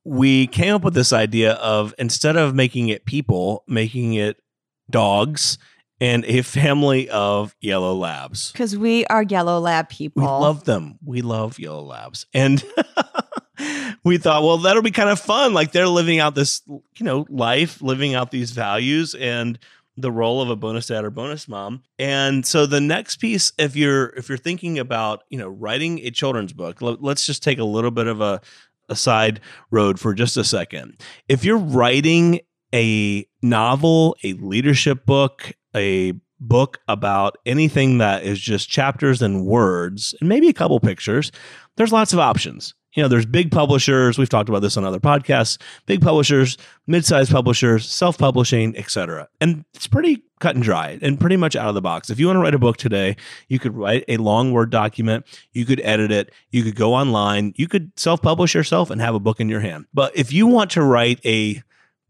we 0.05 0.47
came 0.47 0.73
up 0.73 0.83
with 0.83 0.93
this 0.93 1.11
idea 1.11 1.53
of 1.53 1.93
instead 1.99 2.37
of 2.37 2.55
making 2.55 2.87
it 2.87 3.05
people, 3.05 3.63
making 3.67 4.13
it 4.13 4.41
dogs 4.89 5.57
and 5.99 6.23
a 6.25 6.43
family 6.43 7.09
of 7.09 7.55
yellow 7.59 7.93
labs. 7.93 8.51
Because 8.51 8.77
we 8.77 9.05
are 9.07 9.23
yellow 9.23 9.59
lab 9.59 9.89
people. 9.89 10.23
We 10.23 10.27
love 10.27 10.63
them. 10.63 10.97
We 11.03 11.21
love 11.21 11.59
yellow 11.59 11.83
labs. 11.83 12.25
And 12.33 12.63
we 14.03 14.17
thought, 14.17 14.43
well, 14.43 14.59
that'll 14.59 14.83
be 14.83 14.91
kind 14.91 15.09
of 15.09 15.19
fun. 15.19 15.53
Like 15.53 15.71
they're 15.73 15.87
living 15.87 16.19
out 16.19 16.35
this, 16.35 16.61
you 16.67 16.81
know, 17.01 17.25
life, 17.29 17.81
living 17.81 18.15
out 18.15 18.31
these 18.31 18.51
values. 18.51 19.13
And 19.13 19.59
the 19.97 20.11
role 20.11 20.41
of 20.41 20.49
a 20.49 20.55
bonus 20.55 20.87
dad 20.87 21.03
or 21.03 21.09
bonus 21.09 21.47
mom. 21.47 21.83
And 21.97 22.45
so 22.45 22.65
the 22.65 22.79
next 22.79 23.17
piece, 23.17 23.51
if 23.57 23.75
you're 23.75 24.09
if 24.09 24.29
you're 24.29 24.37
thinking 24.37 24.79
about 24.79 25.23
you 25.29 25.37
know 25.37 25.49
writing 25.49 25.99
a 25.99 26.11
children's 26.11 26.53
book, 26.53 26.77
let's 26.81 27.25
just 27.25 27.43
take 27.43 27.59
a 27.59 27.63
little 27.63 27.91
bit 27.91 28.07
of 28.07 28.21
a, 28.21 28.39
a 28.89 28.95
side 28.95 29.41
road 29.71 29.99
for 29.99 30.13
just 30.13 30.37
a 30.37 30.43
second. 30.43 31.01
If 31.27 31.43
you're 31.43 31.57
writing 31.57 32.41
a 32.73 33.25
novel, 33.41 34.15
a 34.23 34.33
leadership 34.33 35.05
book, 35.05 35.53
a 35.75 36.13
book 36.39 36.79
about 36.87 37.37
anything 37.45 37.97
that 37.97 38.23
is 38.23 38.39
just 38.39 38.69
chapters 38.69 39.21
and 39.21 39.45
words, 39.45 40.13
and 40.19 40.29
maybe 40.29 40.47
a 40.47 40.53
couple 40.53 40.79
pictures, 40.79 41.31
there's 41.75 41.91
lots 41.91 42.13
of 42.13 42.19
options 42.19 42.75
you 42.97 43.03
know, 43.03 43.07
there's 43.07 43.27
big 43.27 43.51
publishers. 43.51 44.17
We've 44.17 44.27
talked 44.27 44.49
about 44.49 44.63
this 44.63 44.75
on 44.75 44.83
other 44.83 44.99
podcasts. 44.99 45.61
Big 45.85 46.01
publishers, 46.01 46.57
mid-sized 46.87 47.31
publishers, 47.31 47.87
self-publishing, 47.87 48.75
etc. 48.75 49.29
And 49.39 49.63
it's 49.75 49.85
pretty 49.85 50.23
cut 50.39 50.55
and 50.55 50.63
dry 50.63 50.97
and 51.03 51.19
pretty 51.19 51.37
much 51.37 51.55
out 51.55 51.69
of 51.69 51.75
the 51.75 51.81
box. 51.81 52.09
If 52.09 52.19
you 52.19 52.25
want 52.25 52.37
to 52.37 52.41
write 52.41 52.55
a 52.55 52.59
book 52.59 52.77
today, 52.77 53.15
you 53.49 53.59
could 53.59 53.75
write 53.75 54.03
a 54.07 54.17
long 54.17 54.51
word 54.51 54.71
document, 54.71 55.27
you 55.51 55.63
could 55.63 55.79
edit 55.81 56.11
it, 56.11 56.31
you 56.49 56.63
could 56.63 56.75
go 56.75 56.95
online, 56.95 57.53
you 57.55 57.67
could 57.67 57.91
self-publish 57.99 58.55
yourself 58.55 58.89
and 58.89 58.99
have 58.99 59.13
a 59.13 59.19
book 59.19 59.39
in 59.39 59.47
your 59.47 59.61
hand. 59.61 59.85
But 59.93 60.17
if 60.17 60.33
you 60.33 60.47
want 60.47 60.71
to 60.71 60.81
write 60.81 61.23
a 61.23 61.61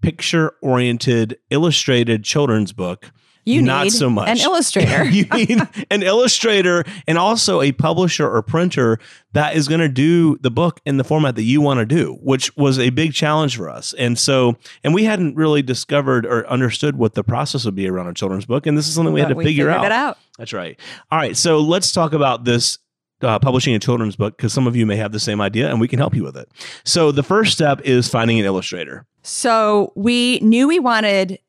picture-oriented 0.01 1.37
illustrated 1.49 2.23
children's 2.23 2.71
book, 2.71 3.11
you 3.47 3.61
not 3.61 3.85
need 3.85 3.89
so 3.91 4.09
much 4.09 4.27
an 4.27 4.37
illustrator. 4.37 5.03
you 5.09 5.25
need 5.25 5.59
an 5.89 6.03
illustrator 6.03 6.83
and 7.07 7.17
also 7.17 7.61
a 7.61 7.71
publisher 7.71 8.29
or 8.29 8.41
printer 8.41 8.99
that 9.33 9.55
is 9.55 9.67
going 9.67 9.81
to 9.81 9.89
do 9.89 10.37
the 10.37 10.51
book 10.51 10.79
in 10.85 10.97
the 10.97 11.03
format 11.03 11.35
that 11.35 11.43
you 11.43 11.61
want 11.61 11.79
to 11.79 11.85
do, 11.85 12.17
which 12.21 12.55
was 12.57 12.79
a 12.79 12.89
big 12.89 13.13
challenge 13.13 13.55
for 13.55 13.69
us. 13.69 13.93
And 13.93 14.17
so, 14.17 14.57
and 14.83 14.93
we 14.93 15.03
hadn't 15.03 15.35
really 15.35 15.61
discovered 15.61 16.25
or 16.25 16.47
understood 16.47 16.97
what 16.97 17.13
the 17.13 17.23
process 17.23 17.65
would 17.65 17.75
be 17.75 17.87
around 17.87 18.07
a 18.07 18.13
children's 18.13 18.45
book, 18.45 18.65
and 18.65 18.77
this 18.77 18.87
is 18.87 18.95
something 18.95 19.13
we 19.13 19.21
but 19.21 19.27
had 19.27 19.33
to 19.33 19.37
we 19.37 19.45
figure 19.45 19.69
out. 19.69 19.91
out. 19.91 20.17
That's 20.37 20.53
right. 20.53 20.79
All 21.11 21.17
right, 21.17 21.35
so 21.35 21.59
let's 21.59 21.91
talk 21.91 22.13
about 22.13 22.43
this 22.45 22.79
uh, 23.21 23.39
publishing 23.39 23.73
a 23.73 23.79
children's 23.79 24.15
book 24.15 24.37
because 24.37 24.53
some 24.53 24.67
of 24.67 24.75
you 24.75 24.85
may 24.85 24.95
have 24.95 25.11
the 25.11 25.19
same 25.19 25.41
idea 25.41 25.69
and 25.69 25.79
we 25.79 25.87
can 25.87 25.99
help 25.99 26.15
you 26.15 26.23
with 26.23 26.37
it. 26.37 26.49
So 26.83 27.11
the 27.11 27.23
first 27.23 27.53
step 27.53 27.81
is 27.81 28.07
finding 28.07 28.39
an 28.39 28.45
illustrator. 28.45 29.05
So 29.23 29.91
we 29.95 30.39
knew 30.39 30.67
we 30.67 30.79
wanted, 30.79 31.39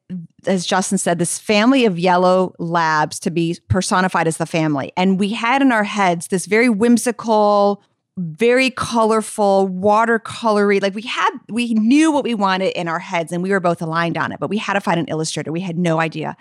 as 0.47 0.67
Justin 0.67 0.99
said, 0.99 1.19
this 1.19 1.39
family 1.39 1.85
of 1.85 1.99
yellow 1.99 2.55
labs 2.59 3.21
to 3.21 3.31
be 3.31 3.59
personified 3.69 4.27
as 4.27 4.39
the 4.39 4.47
family. 4.47 4.93
And 4.97 5.19
we 5.19 5.31
had 5.31 5.63
in 5.63 5.71
our 5.71 5.85
heads 5.85 6.29
this 6.29 6.47
very 6.47 6.69
whimsical, 6.69 7.83
very 8.17 8.71
colorful, 8.71 9.69
watercolory. 9.69 10.83
Like 10.83 10.95
we 10.95 11.03
had, 11.03 11.31
we 11.51 11.75
knew 11.75 12.11
what 12.11 12.25
we 12.25 12.35
wanted 12.35 12.71
in 12.79 12.89
our 12.89 12.99
heads 12.99 13.33
and 13.33 13.43
we 13.43 13.51
were 13.51 13.61
both 13.61 13.81
aligned 13.81 14.17
on 14.17 14.33
it, 14.33 14.41
but 14.41 14.51
we 14.51 14.59
had 14.59 14.75
to 14.75 14.81
find 14.81 14.99
an 14.99 15.07
illustrator. 15.07 15.53
We 15.53 15.61
had 15.61 15.79
no 15.79 16.01
idea. 16.01 16.37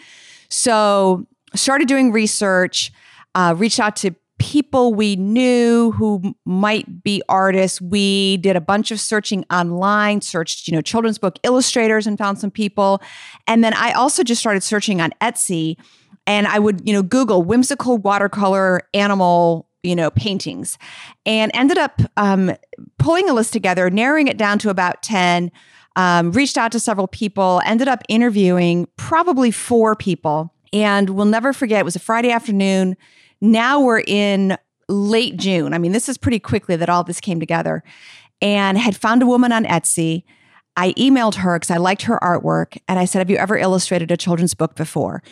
So 0.49 1.27
started 1.53 1.87
doing 1.87 2.11
research, 2.11 2.91
uh, 3.35 3.53
reached 3.57 3.79
out 3.79 3.95
to 3.97 4.15
people 4.39 4.93
we 4.93 5.15
knew 5.15 5.91
who 5.91 6.35
might 6.45 7.03
be 7.03 7.21
artists. 7.27 7.81
We 7.81 8.37
did 8.37 8.55
a 8.55 8.61
bunch 8.61 8.91
of 8.91 8.99
searching 8.99 9.45
online, 9.51 10.21
searched, 10.21 10.67
you 10.67 10.73
know, 10.73 10.81
children's 10.81 11.17
book 11.17 11.39
illustrators 11.43 12.05
and 12.05 12.17
found 12.17 12.39
some 12.39 12.51
people. 12.51 13.01
And 13.47 13.63
then 13.63 13.73
I 13.73 13.93
also 13.93 14.23
just 14.23 14.39
started 14.39 14.61
searching 14.61 15.01
on 15.01 15.11
Etsy 15.21 15.77
and 16.25 16.45
I 16.47 16.59
would, 16.59 16.87
you 16.87 16.93
know, 16.93 17.01
Google 17.01 17.41
whimsical 17.41 17.97
watercolor 17.97 18.81
animal, 18.93 19.67
you 19.81 19.95
know, 19.95 20.11
paintings 20.11 20.77
and 21.25 21.51
ended 21.53 21.77
up 21.77 22.01
um, 22.17 22.51
pulling 22.99 23.29
a 23.29 23.33
list 23.33 23.53
together, 23.53 23.89
narrowing 23.89 24.27
it 24.27 24.37
down 24.37 24.59
to 24.59 24.69
about 24.69 25.01
10. 25.01 25.51
Um, 25.95 26.31
reached 26.31 26.59
out 26.59 26.71
to 26.73 26.79
several 26.79 27.07
people, 27.07 27.59
ended 27.65 27.87
up 27.87 28.03
interviewing 28.07 28.87
probably 28.97 29.49
four 29.49 29.95
people. 29.95 30.53
And 30.71 31.09
we'll 31.09 31.25
never 31.25 31.53
forget, 31.53 31.79
it 31.79 31.85
was 31.85 31.95
a 31.95 31.99
Friday 31.99 32.29
afternoon 32.29 32.97
now 33.41 33.81
we're 33.81 34.03
in 34.05 34.57
late 34.89 35.37
June. 35.37 35.73
I 35.73 35.77
mean, 35.77 35.91
this 35.91 36.09
is 36.09 36.17
pretty 36.17 36.39
quickly 36.39 36.75
that 36.75 36.89
all 36.89 37.03
this 37.03 37.19
came 37.19 37.39
together. 37.39 37.83
And 38.41 38.77
had 38.77 38.95
found 38.95 39.23
a 39.23 39.25
woman 39.25 39.51
on 39.51 39.65
Etsy. 39.65 40.23
I 40.75 40.93
emailed 40.93 41.35
her 41.35 41.57
because 41.57 41.71
I 41.71 41.77
liked 41.77 42.03
her 42.03 42.19
artwork. 42.21 42.77
And 42.87 42.99
I 42.99 43.05
said, 43.05 43.19
Have 43.19 43.31
you 43.31 43.37
ever 43.37 43.57
illustrated 43.57 44.11
a 44.11 44.17
children's 44.17 44.53
book 44.53 44.75
before? 44.75 45.23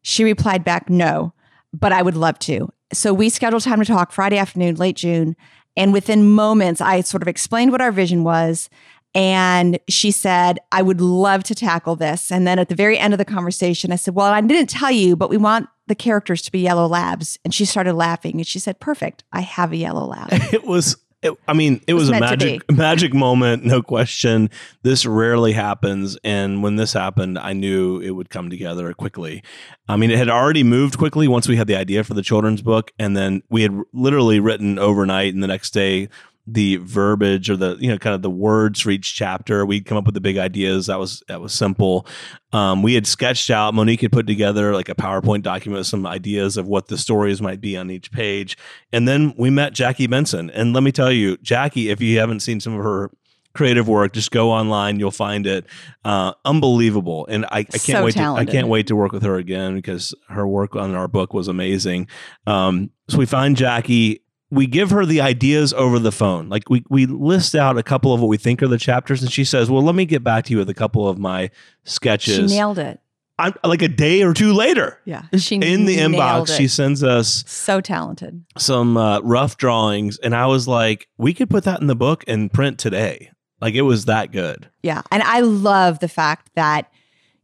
She 0.00 0.24
replied 0.24 0.64
back, 0.64 0.88
No, 0.88 1.34
but 1.74 1.92
I 1.92 2.00
would 2.00 2.16
love 2.16 2.38
to. 2.40 2.70
So 2.92 3.12
we 3.12 3.28
scheduled 3.28 3.62
time 3.62 3.80
to 3.80 3.84
talk 3.84 4.12
Friday 4.12 4.38
afternoon, 4.38 4.76
late 4.76 4.96
June. 4.96 5.36
And 5.76 5.92
within 5.92 6.30
moments, 6.30 6.80
I 6.80 7.00
sort 7.02 7.22
of 7.22 7.28
explained 7.28 7.72
what 7.72 7.80
our 7.80 7.92
vision 7.92 8.24
was. 8.24 8.70
And 9.14 9.78
she 9.88 10.10
said, 10.10 10.58
I 10.72 10.82
would 10.82 11.00
love 11.00 11.44
to 11.44 11.54
tackle 11.54 11.96
this. 11.96 12.32
And 12.32 12.46
then 12.46 12.58
at 12.58 12.68
the 12.68 12.74
very 12.74 12.98
end 12.98 13.14
of 13.14 13.18
the 13.18 13.24
conversation, 13.24 13.92
I 13.92 13.96
said, 13.96 14.14
Well, 14.14 14.32
I 14.32 14.40
didn't 14.40 14.70
tell 14.70 14.90
you, 14.90 15.16
but 15.16 15.30
we 15.30 15.36
want 15.36 15.68
the 15.86 15.94
characters 15.94 16.42
to 16.42 16.52
be 16.52 16.60
yellow 16.60 16.86
labs. 16.86 17.38
And 17.44 17.54
she 17.54 17.64
started 17.64 17.94
laughing 17.94 18.36
and 18.36 18.46
she 18.46 18.58
said, 18.58 18.80
Perfect. 18.80 19.24
I 19.32 19.40
have 19.40 19.72
a 19.72 19.76
yellow 19.76 20.06
lab. 20.06 20.28
it 20.32 20.64
was 20.64 20.96
it, 21.24 21.32
I 21.48 21.54
mean, 21.54 21.76
it, 21.76 21.84
it 21.88 21.94
was, 21.94 22.10
was 22.10 22.18
a 22.18 22.20
magic 22.20 22.70
magic 22.70 23.14
moment, 23.14 23.64
no 23.64 23.82
question. 23.82 24.50
This 24.82 25.06
rarely 25.06 25.52
happens, 25.52 26.18
and 26.22 26.62
when 26.62 26.76
this 26.76 26.92
happened, 26.92 27.38
I 27.38 27.54
knew 27.54 27.98
it 28.00 28.10
would 28.10 28.28
come 28.28 28.50
together 28.50 28.92
quickly. 28.92 29.42
I 29.88 29.96
mean, 29.96 30.10
it 30.10 30.18
had 30.18 30.28
already 30.28 30.62
moved 30.62 30.98
quickly 30.98 31.26
once 31.26 31.48
we 31.48 31.56
had 31.56 31.66
the 31.66 31.76
idea 31.76 32.04
for 32.04 32.12
the 32.12 32.20
children's 32.20 32.60
book, 32.60 32.92
and 32.98 33.16
then 33.16 33.42
we 33.48 33.62
had 33.62 33.72
literally 33.94 34.38
written 34.38 34.78
overnight, 34.78 35.32
and 35.32 35.42
the 35.42 35.46
next 35.46 35.70
day 35.70 36.10
the 36.46 36.76
verbiage 36.76 37.48
or 37.48 37.56
the 37.56 37.76
you 37.80 37.88
know 37.88 37.98
kind 37.98 38.14
of 38.14 38.22
the 38.22 38.30
words 38.30 38.80
for 38.80 38.90
each 38.90 39.14
chapter. 39.14 39.64
We'd 39.64 39.86
come 39.86 39.96
up 39.96 40.04
with 40.04 40.14
the 40.14 40.20
big 40.20 40.36
ideas. 40.36 40.86
That 40.86 40.98
was 40.98 41.22
that 41.28 41.40
was 41.40 41.54
simple. 41.54 42.06
Um, 42.52 42.82
we 42.82 42.94
had 42.94 43.06
sketched 43.06 43.50
out. 43.50 43.74
Monique 43.74 44.02
had 44.02 44.12
put 44.12 44.26
together 44.26 44.74
like 44.74 44.88
a 44.88 44.94
PowerPoint 44.94 45.42
document 45.42 45.80
with 45.80 45.86
some 45.86 46.06
ideas 46.06 46.56
of 46.56 46.66
what 46.66 46.88
the 46.88 46.98
stories 46.98 47.40
might 47.40 47.60
be 47.60 47.76
on 47.76 47.90
each 47.90 48.12
page, 48.12 48.58
and 48.92 49.08
then 49.08 49.34
we 49.36 49.50
met 49.50 49.72
Jackie 49.72 50.06
Benson. 50.06 50.50
And 50.50 50.72
let 50.74 50.82
me 50.82 50.92
tell 50.92 51.12
you, 51.12 51.36
Jackie, 51.38 51.90
if 51.90 52.00
you 52.00 52.18
haven't 52.18 52.40
seen 52.40 52.60
some 52.60 52.74
of 52.74 52.84
her 52.84 53.10
creative 53.54 53.86
work 53.86 54.12
just 54.12 54.32
go 54.32 54.50
online 54.50 54.98
you'll 54.98 55.12
find 55.12 55.46
it 55.46 55.64
uh, 56.04 56.32
unbelievable 56.44 57.24
and 57.30 57.44
i, 57.46 57.58
I 57.58 57.62
can't 57.62 57.82
so 57.82 58.04
wait 58.04 58.14
talented. 58.14 58.48
to, 58.48 58.50
i 58.50 58.52
can't 58.52 58.68
wait 58.68 58.88
to 58.88 58.96
work 58.96 59.12
with 59.12 59.22
her 59.22 59.36
again 59.36 59.76
because 59.76 60.12
her 60.28 60.44
work 60.44 60.74
on 60.74 60.96
our 60.96 61.06
book 61.06 61.32
was 61.32 61.46
amazing 61.46 62.08
um, 62.48 62.90
so 63.08 63.16
we 63.16 63.26
find 63.26 63.56
jackie 63.56 64.23
we 64.50 64.66
give 64.66 64.90
her 64.90 65.04
the 65.04 65.20
ideas 65.20 65.72
over 65.72 65.98
the 65.98 66.12
phone. 66.12 66.48
Like 66.48 66.68
we 66.70 66.84
we 66.88 67.06
list 67.06 67.54
out 67.54 67.78
a 67.78 67.82
couple 67.82 68.12
of 68.12 68.20
what 68.20 68.28
we 68.28 68.36
think 68.36 68.62
are 68.62 68.68
the 68.68 68.78
chapters, 68.78 69.22
and 69.22 69.32
she 69.32 69.44
says, 69.44 69.70
"Well, 69.70 69.82
let 69.82 69.94
me 69.94 70.04
get 70.04 70.22
back 70.22 70.44
to 70.46 70.52
you 70.52 70.58
with 70.58 70.70
a 70.70 70.74
couple 70.74 71.08
of 71.08 71.18
my 71.18 71.50
sketches." 71.84 72.50
She 72.50 72.56
nailed 72.56 72.78
it. 72.78 73.00
I'm 73.36 73.52
like 73.64 73.82
a 73.82 73.88
day 73.88 74.22
or 74.22 74.32
two 74.32 74.52
later. 74.52 75.00
Yeah, 75.04 75.24
she 75.36 75.56
in 75.56 75.86
the 75.86 75.96
inbox, 75.96 76.50
it. 76.50 76.56
she 76.56 76.68
sends 76.68 77.02
us 77.02 77.42
so 77.48 77.80
talented 77.80 78.44
some 78.56 78.96
uh, 78.96 79.20
rough 79.20 79.56
drawings, 79.56 80.18
and 80.18 80.34
I 80.34 80.46
was 80.46 80.68
like, 80.68 81.08
"We 81.18 81.34
could 81.34 81.50
put 81.50 81.64
that 81.64 81.80
in 81.80 81.88
the 81.88 81.96
book 81.96 82.24
and 82.28 82.52
print 82.52 82.78
today." 82.78 83.30
Like 83.60 83.74
it 83.74 83.82
was 83.82 84.04
that 84.04 84.30
good. 84.30 84.68
Yeah, 84.82 85.02
and 85.10 85.22
I 85.22 85.40
love 85.40 85.98
the 85.98 86.08
fact 86.08 86.50
that 86.54 86.90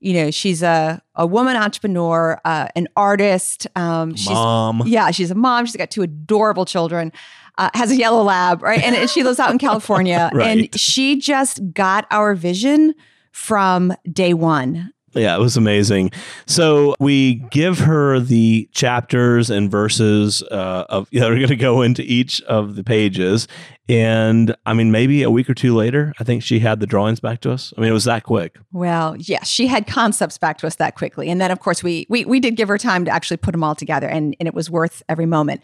you 0.01 0.15
know 0.15 0.31
she's 0.31 0.63
a 0.63 1.03
a 1.15 1.27
woman 1.27 1.57
entrepreneur, 1.57 2.41
uh, 2.45 2.69
an 2.75 2.89
artist. 2.97 3.67
Um, 3.77 4.15
she's, 4.15 4.31
mom. 4.31 4.83
Yeah, 4.87 5.11
she's 5.11 5.31
a 5.31 5.35
mom. 5.35 5.67
She's 5.67 5.77
got 5.77 5.91
two 5.91 6.03
adorable 6.03 6.65
children. 6.65 7.13
Uh, 7.59 7.69
has 7.75 7.91
a 7.91 7.97
yellow 7.97 8.23
lab, 8.23 8.63
right? 8.63 8.83
And, 8.83 8.97
and 8.97 9.11
she 9.11 9.23
lives 9.23 9.39
out 9.39 9.51
in 9.51 9.59
California. 9.69 10.31
right. 10.33 10.59
And 10.59 10.81
she 10.81 11.19
just 11.19 11.61
got 11.75 12.07
our 12.11 12.35
vision 12.35 12.95
from 13.33 13.93
day 14.11 14.33
one. 14.33 14.93
Yeah, 15.15 15.35
it 15.35 15.41
was 15.41 15.57
amazing. 15.57 16.13
So 16.47 16.95
we 17.01 17.37
give 17.51 17.81
her 17.81 18.21
the 18.21 18.69
chapters 18.73 19.51
and 19.51 19.71
verses 19.71 20.43
uh, 20.45 20.87
of 20.89 21.09
you 21.13 21.21
know, 21.21 21.29
are 21.29 21.35
going 21.35 21.49
to 21.49 21.57
go 21.57 21.83
into 21.83 22.03
each 22.03 22.41
of 22.43 22.77
the 22.77 22.85
pages, 22.85 23.49
and 23.91 24.55
I 24.65 24.73
mean 24.73 24.93
maybe 24.93 25.25
a 25.25 25.31
week 25.31 25.51
or 25.51 25.55
two 25.55 25.75
later, 25.75 26.15
I 26.21 26.25
think 26.25 26.45
she 26.45 26.61
had 26.61 26.79
the 26.79 26.87
drawings 26.87 27.19
back 27.19 27.41
to 27.41 27.51
us. 27.51 27.75
I 27.77 27.81
mean, 27.81 27.91
it 27.91 27.93
was 27.93 28.05
that 28.05 28.23
quick. 28.23 28.57
Well, 28.73 29.17
yes, 29.17 29.49
she 29.49 29.67
had 29.67 29.89
concepts 29.89 30.39
back 30.39 30.59
to 30.59 30.69
us 30.69 30.77
that 30.77 30.95
quickly, 30.95 31.29
and 31.29 31.41
then 31.41 31.51
of 31.51 31.59
course 31.59 31.83
we 31.83 32.07
we 32.09 32.25
we 32.25 32.39
did 32.39 32.55
give 32.55 32.69
her 32.69 32.79
time 32.79 33.05
to 33.05 33.11
actually 33.11 33.39
put 33.39 33.51
them 33.51 33.65
all 33.65 33.75
together, 33.75 34.09
and 34.09 34.37
and 34.39 34.47
it 34.47 34.55
was 34.55 34.71
worth 34.71 35.03
every 35.09 35.27
moment. 35.27 35.61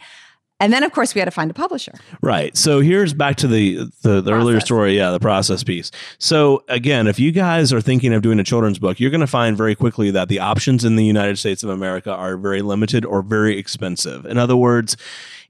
And 0.59 0.73
then, 0.73 0.83
of 0.85 0.93
course, 0.93 1.15
we 1.15 1.19
had 1.19 1.27
to 1.27 1.31
find 1.31 1.51
a 1.51 1.55
publisher. 1.55 1.93
Right. 2.23 2.57
So 2.57 2.81
here's 2.81 3.13
back 3.13 3.37
to 3.37 3.47
the 3.47 3.91
the, 4.03 4.23
the 4.23 4.33
earlier 4.33 4.59
story. 4.59 4.97
Yeah, 4.97 5.11
the 5.11 5.21
process 5.21 5.63
piece. 5.63 5.91
So 6.19 6.65
again, 6.69 7.07
if 7.07 7.21
you 7.21 7.31
guys 7.31 7.73
are 7.73 7.81
thinking 7.83 8.15
of 8.15 8.23
doing 8.23 8.41
a 8.41 8.45
children's 8.45 8.79
book, 8.79 8.99
you're 8.99 9.11
going 9.11 9.21
to 9.21 9.27
find 9.27 9.57
very 9.57 9.75
quickly 9.75 10.11
that 10.13 10.29
the 10.29 10.41
options 10.41 10.85
in 10.85 10.97
the 10.97 11.05
United 11.05 11.39
States 11.39 11.63
of 11.63 11.69
America 11.69 12.11
are 12.11 12.39
very 12.39 12.63
limited 12.63 13.05
or 13.05 13.23
very 13.23 13.59
expensive. 13.59 14.25
In 14.25 14.39
other 14.39 14.57
words, 14.57 14.97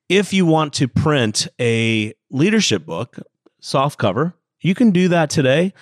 if 0.09 0.33
you 0.33 0.47
want 0.47 0.73
to 0.75 0.89
print 0.89 1.49
a 1.61 2.15
leadership 2.31 2.87
book, 2.87 3.19
soft 3.61 3.99
cover, 3.99 4.35
you 4.61 4.75
can 4.75 4.91
do 4.91 5.09
that 5.09 5.31
today 5.31 5.73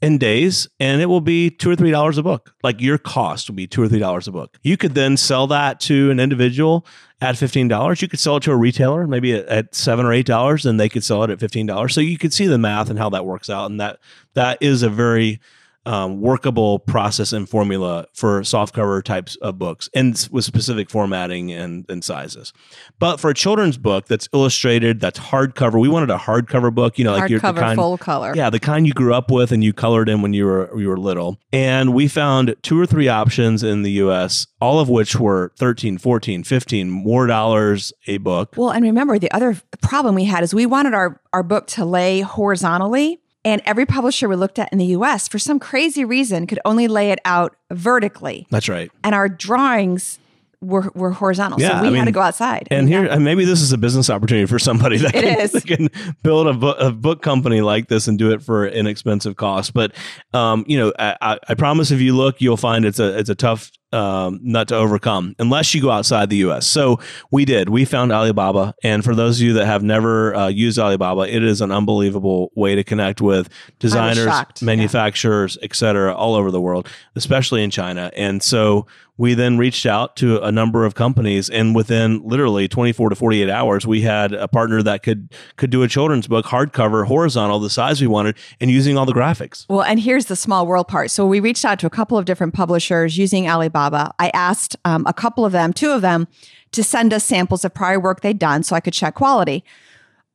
in 0.00 0.16
days 0.16 0.68
and 0.78 1.02
it 1.02 1.06
will 1.06 1.20
be 1.20 1.50
two 1.50 1.70
or 1.70 1.76
three 1.76 1.90
dollars 1.90 2.18
a 2.18 2.22
book. 2.22 2.54
Like 2.62 2.80
your 2.80 2.98
cost 2.98 3.48
will 3.48 3.56
be 3.56 3.66
two 3.66 3.82
or 3.82 3.88
three 3.88 3.98
dollars 3.98 4.28
a 4.28 4.32
book. 4.32 4.58
You 4.62 4.76
could 4.76 4.94
then 4.94 5.16
sell 5.16 5.46
that 5.48 5.80
to 5.80 6.10
an 6.10 6.20
individual 6.20 6.86
at 7.20 7.34
$15 7.34 8.00
you 8.00 8.08
could 8.08 8.20
sell 8.20 8.36
it 8.36 8.44
to 8.44 8.52
a 8.52 8.56
retailer 8.56 9.06
maybe 9.06 9.34
at, 9.34 9.74
seven 9.74 10.06
or 10.06 10.12
eight 10.12 10.26
dollars 10.26 10.64
and 10.64 10.78
they 10.78 10.88
could 10.88 11.02
sell 11.02 11.24
it 11.24 11.30
at 11.30 11.38
$15 11.38 11.90
so 11.90 12.00
you 12.00 12.16
could 12.16 12.32
see 12.32 12.46
the 12.46 12.58
math 12.58 12.90
and 12.90 12.98
how 12.98 13.10
that 13.10 13.26
works 13.26 13.50
out 13.50 13.70
and 13.70 13.80
that 13.80 13.98
that 14.34 14.58
is 14.60 14.82
a 14.82 14.88
very 14.88 15.40
um, 15.88 16.20
workable 16.20 16.78
process 16.80 17.32
and 17.32 17.48
formula 17.48 18.06
for 18.12 18.42
softcover 18.42 19.02
types 19.02 19.36
of 19.36 19.58
books 19.58 19.88
and 19.94 20.28
with 20.30 20.44
specific 20.44 20.90
formatting 20.90 21.50
and, 21.50 21.86
and 21.88 22.04
sizes. 22.04 22.52
But 22.98 23.18
for 23.18 23.30
a 23.30 23.34
children's 23.34 23.78
book 23.78 24.06
that's 24.06 24.28
illustrated, 24.34 25.00
that's 25.00 25.18
hardcover, 25.18 25.80
we 25.80 25.88
wanted 25.88 26.10
a 26.10 26.18
hardcover 26.18 26.74
book, 26.74 26.98
you 26.98 27.04
know, 27.04 27.12
like 27.12 27.24
hardcover, 27.24 27.30
your 27.30 27.40
kind, 27.40 27.78
full 27.78 27.96
color. 27.96 28.34
Yeah, 28.36 28.50
the 28.50 28.60
kind 28.60 28.86
you 28.86 28.92
grew 28.92 29.14
up 29.14 29.30
with 29.30 29.50
and 29.50 29.64
you 29.64 29.72
colored 29.72 30.10
in 30.10 30.20
when 30.20 30.34
you 30.34 30.44
were 30.44 30.78
you 30.78 30.88
were 30.88 30.98
little. 30.98 31.38
And 31.54 31.94
we 31.94 32.06
found 32.06 32.54
two 32.60 32.78
or 32.78 32.84
three 32.84 33.08
options 33.08 33.62
in 33.62 33.82
the 33.82 33.92
US, 33.92 34.46
all 34.60 34.80
of 34.80 34.90
which 34.90 35.16
were 35.16 35.52
13, 35.56 35.96
14, 35.96 36.44
15 36.44 36.90
more 36.90 37.26
dollars 37.26 37.94
a 38.06 38.18
book. 38.18 38.52
Well, 38.58 38.70
and 38.70 38.84
remember 38.84 39.18
the 39.18 39.32
other 39.32 39.58
problem 39.80 40.14
we 40.14 40.24
had 40.24 40.44
is 40.44 40.52
we 40.52 40.66
wanted 40.66 40.92
our 40.92 41.18
our 41.32 41.42
book 41.42 41.66
to 41.68 41.86
lay 41.86 42.20
horizontally 42.20 43.22
and 43.48 43.62
every 43.64 43.86
publisher 43.86 44.28
we 44.28 44.36
looked 44.36 44.58
at 44.58 44.70
in 44.72 44.78
the 44.78 44.86
US, 44.86 45.28
for 45.28 45.38
some 45.38 45.58
crazy 45.58 46.04
reason, 46.04 46.46
could 46.46 46.60
only 46.64 46.88
lay 46.88 47.10
it 47.10 47.18
out 47.24 47.56
vertically. 47.72 48.46
That's 48.50 48.68
right. 48.68 48.90
And 49.02 49.14
our 49.14 49.28
drawings 49.28 50.18
were, 50.60 50.90
were 50.94 51.12
horizontal. 51.12 51.60
Yeah, 51.60 51.80
so 51.80 51.88
we 51.88 51.94
I 51.94 51.98
had 51.98 52.06
to 52.06 52.10
go 52.12 52.20
outside. 52.20 52.66
And 52.70 52.88
here, 52.88 53.04
and 53.04 53.24
maybe 53.24 53.44
this 53.44 53.60
is 53.60 53.72
a 53.72 53.78
business 53.78 54.10
opportunity 54.10 54.46
for 54.46 54.58
somebody 54.58 54.96
that 54.98 55.12
can, 55.12 55.22
that 55.52 55.64
can 55.66 55.88
build 56.24 56.48
a 56.48 56.52
book, 56.54 56.76
a 56.80 56.90
book 56.90 57.22
company 57.22 57.60
like 57.60 57.88
this 57.88 58.08
and 58.08 58.18
do 58.18 58.32
it 58.32 58.42
for 58.42 58.66
inexpensive 58.66 59.36
cost. 59.36 59.72
But, 59.72 59.94
um, 60.34 60.64
you 60.66 60.76
know, 60.78 60.92
I, 60.98 61.16
I- 61.22 61.38
I 61.50 61.54
promise 61.54 61.90
if 61.92 62.00
you 62.00 62.16
look, 62.16 62.40
you'll 62.40 62.56
find 62.56 62.84
it's 62.84 62.98
a 62.98 63.16
it's 63.18 63.30
a 63.30 63.34
tough 63.36 63.70
um, 63.92 64.40
nut 64.42 64.68
to 64.68 64.76
overcome 64.76 65.34
unless 65.38 65.74
you 65.74 65.80
go 65.80 65.90
outside 65.90 66.30
the 66.30 66.36
U.S. 66.38 66.66
So 66.66 67.00
we 67.30 67.44
did. 67.44 67.68
We 67.68 67.84
found 67.84 68.12
Alibaba, 68.12 68.74
and 68.82 69.04
for 69.04 69.14
those 69.14 69.40
of 69.40 69.46
you 69.46 69.54
that 69.54 69.66
have 69.66 69.82
never 69.82 70.34
uh, 70.34 70.48
used 70.48 70.78
Alibaba, 70.78 71.22
it 71.22 71.42
is 71.42 71.60
an 71.60 71.72
unbelievable 71.72 72.52
way 72.54 72.74
to 72.74 72.84
connect 72.84 73.20
with 73.20 73.48
designers, 73.78 74.24
shocked. 74.24 74.62
Yeah. 74.62 74.66
manufacturers, 74.66 75.56
et 75.62 75.74
cetera, 75.74 76.14
all 76.14 76.34
over 76.34 76.50
the 76.50 76.60
world, 76.60 76.88
especially 77.16 77.62
in 77.62 77.70
China. 77.70 78.10
And 78.16 78.42
so 78.42 78.86
we 79.18 79.34
then 79.34 79.58
reached 79.58 79.84
out 79.84 80.16
to 80.16 80.40
a 80.42 80.50
number 80.50 80.86
of 80.86 80.94
companies, 80.94 81.50
and 81.50 81.74
within 81.74 82.22
literally 82.22 82.68
24 82.68 83.10
to 83.10 83.16
48 83.16 83.50
hours, 83.50 83.86
we 83.86 84.00
had 84.00 84.32
a 84.32 84.48
partner 84.48 84.82
that 84.82 85.02
could 85.02 85.30
could 85.56 85.70
do 85.70 85.82
a 85.82 85.88
children's 85.88 86.26
book 86.26 86.46
hardcover, 86.46 87.06
horizontal, 87.06 87.58
the 87.58 87.68
size 87.68 88.00
we 88.00 88.06
wanted, 88.06 88.36
and 88.60 88.70
using 88.70 88.96
all 88.96 89.04
the 89.04 89.12
graphics. 89.12 89.66
Well, 89.68 89.82
and 89.82 90.00
here's 90.00 90.26
the 90.26 90.36
small 90.36 90.66
world 90.66 90.88
part. 90.88 91.10
So 91.10 91.26
we 91.26 91.40
reached 91.40 91.64
out 91.64 91.78
to 91.80 91.86
a 91.86 91.90
couple 91.90 92.16
of 92.16 92.24
different 92.24 92.54
publishers 92.54 93.18
using 93.18 93.48
Alibaba. 93.48 94.14
I 94.18 94.30
asked 94.30 94.76
um, 94.84 95.04
a 95.06 95.12
couple 95.12 95.44
of 95.44 95.52
them, 95.52 95.72
two 95.72 95.90
of 95.90 96.00
them, 96.00 96.28
to 96.72 96.84
send 96.84 97.12
us 97.12 97.24
samples 97.24 97.64
of 97.64 97.74
prior 97.74 97.98
work 97.98 98.20
they'd 98.20 98.38
done 98.38 98.62
so 98.62 98.76
I 98.76 98.80
could 98.80 98.94
check 98.94 99.16
quality. 99.16 99.64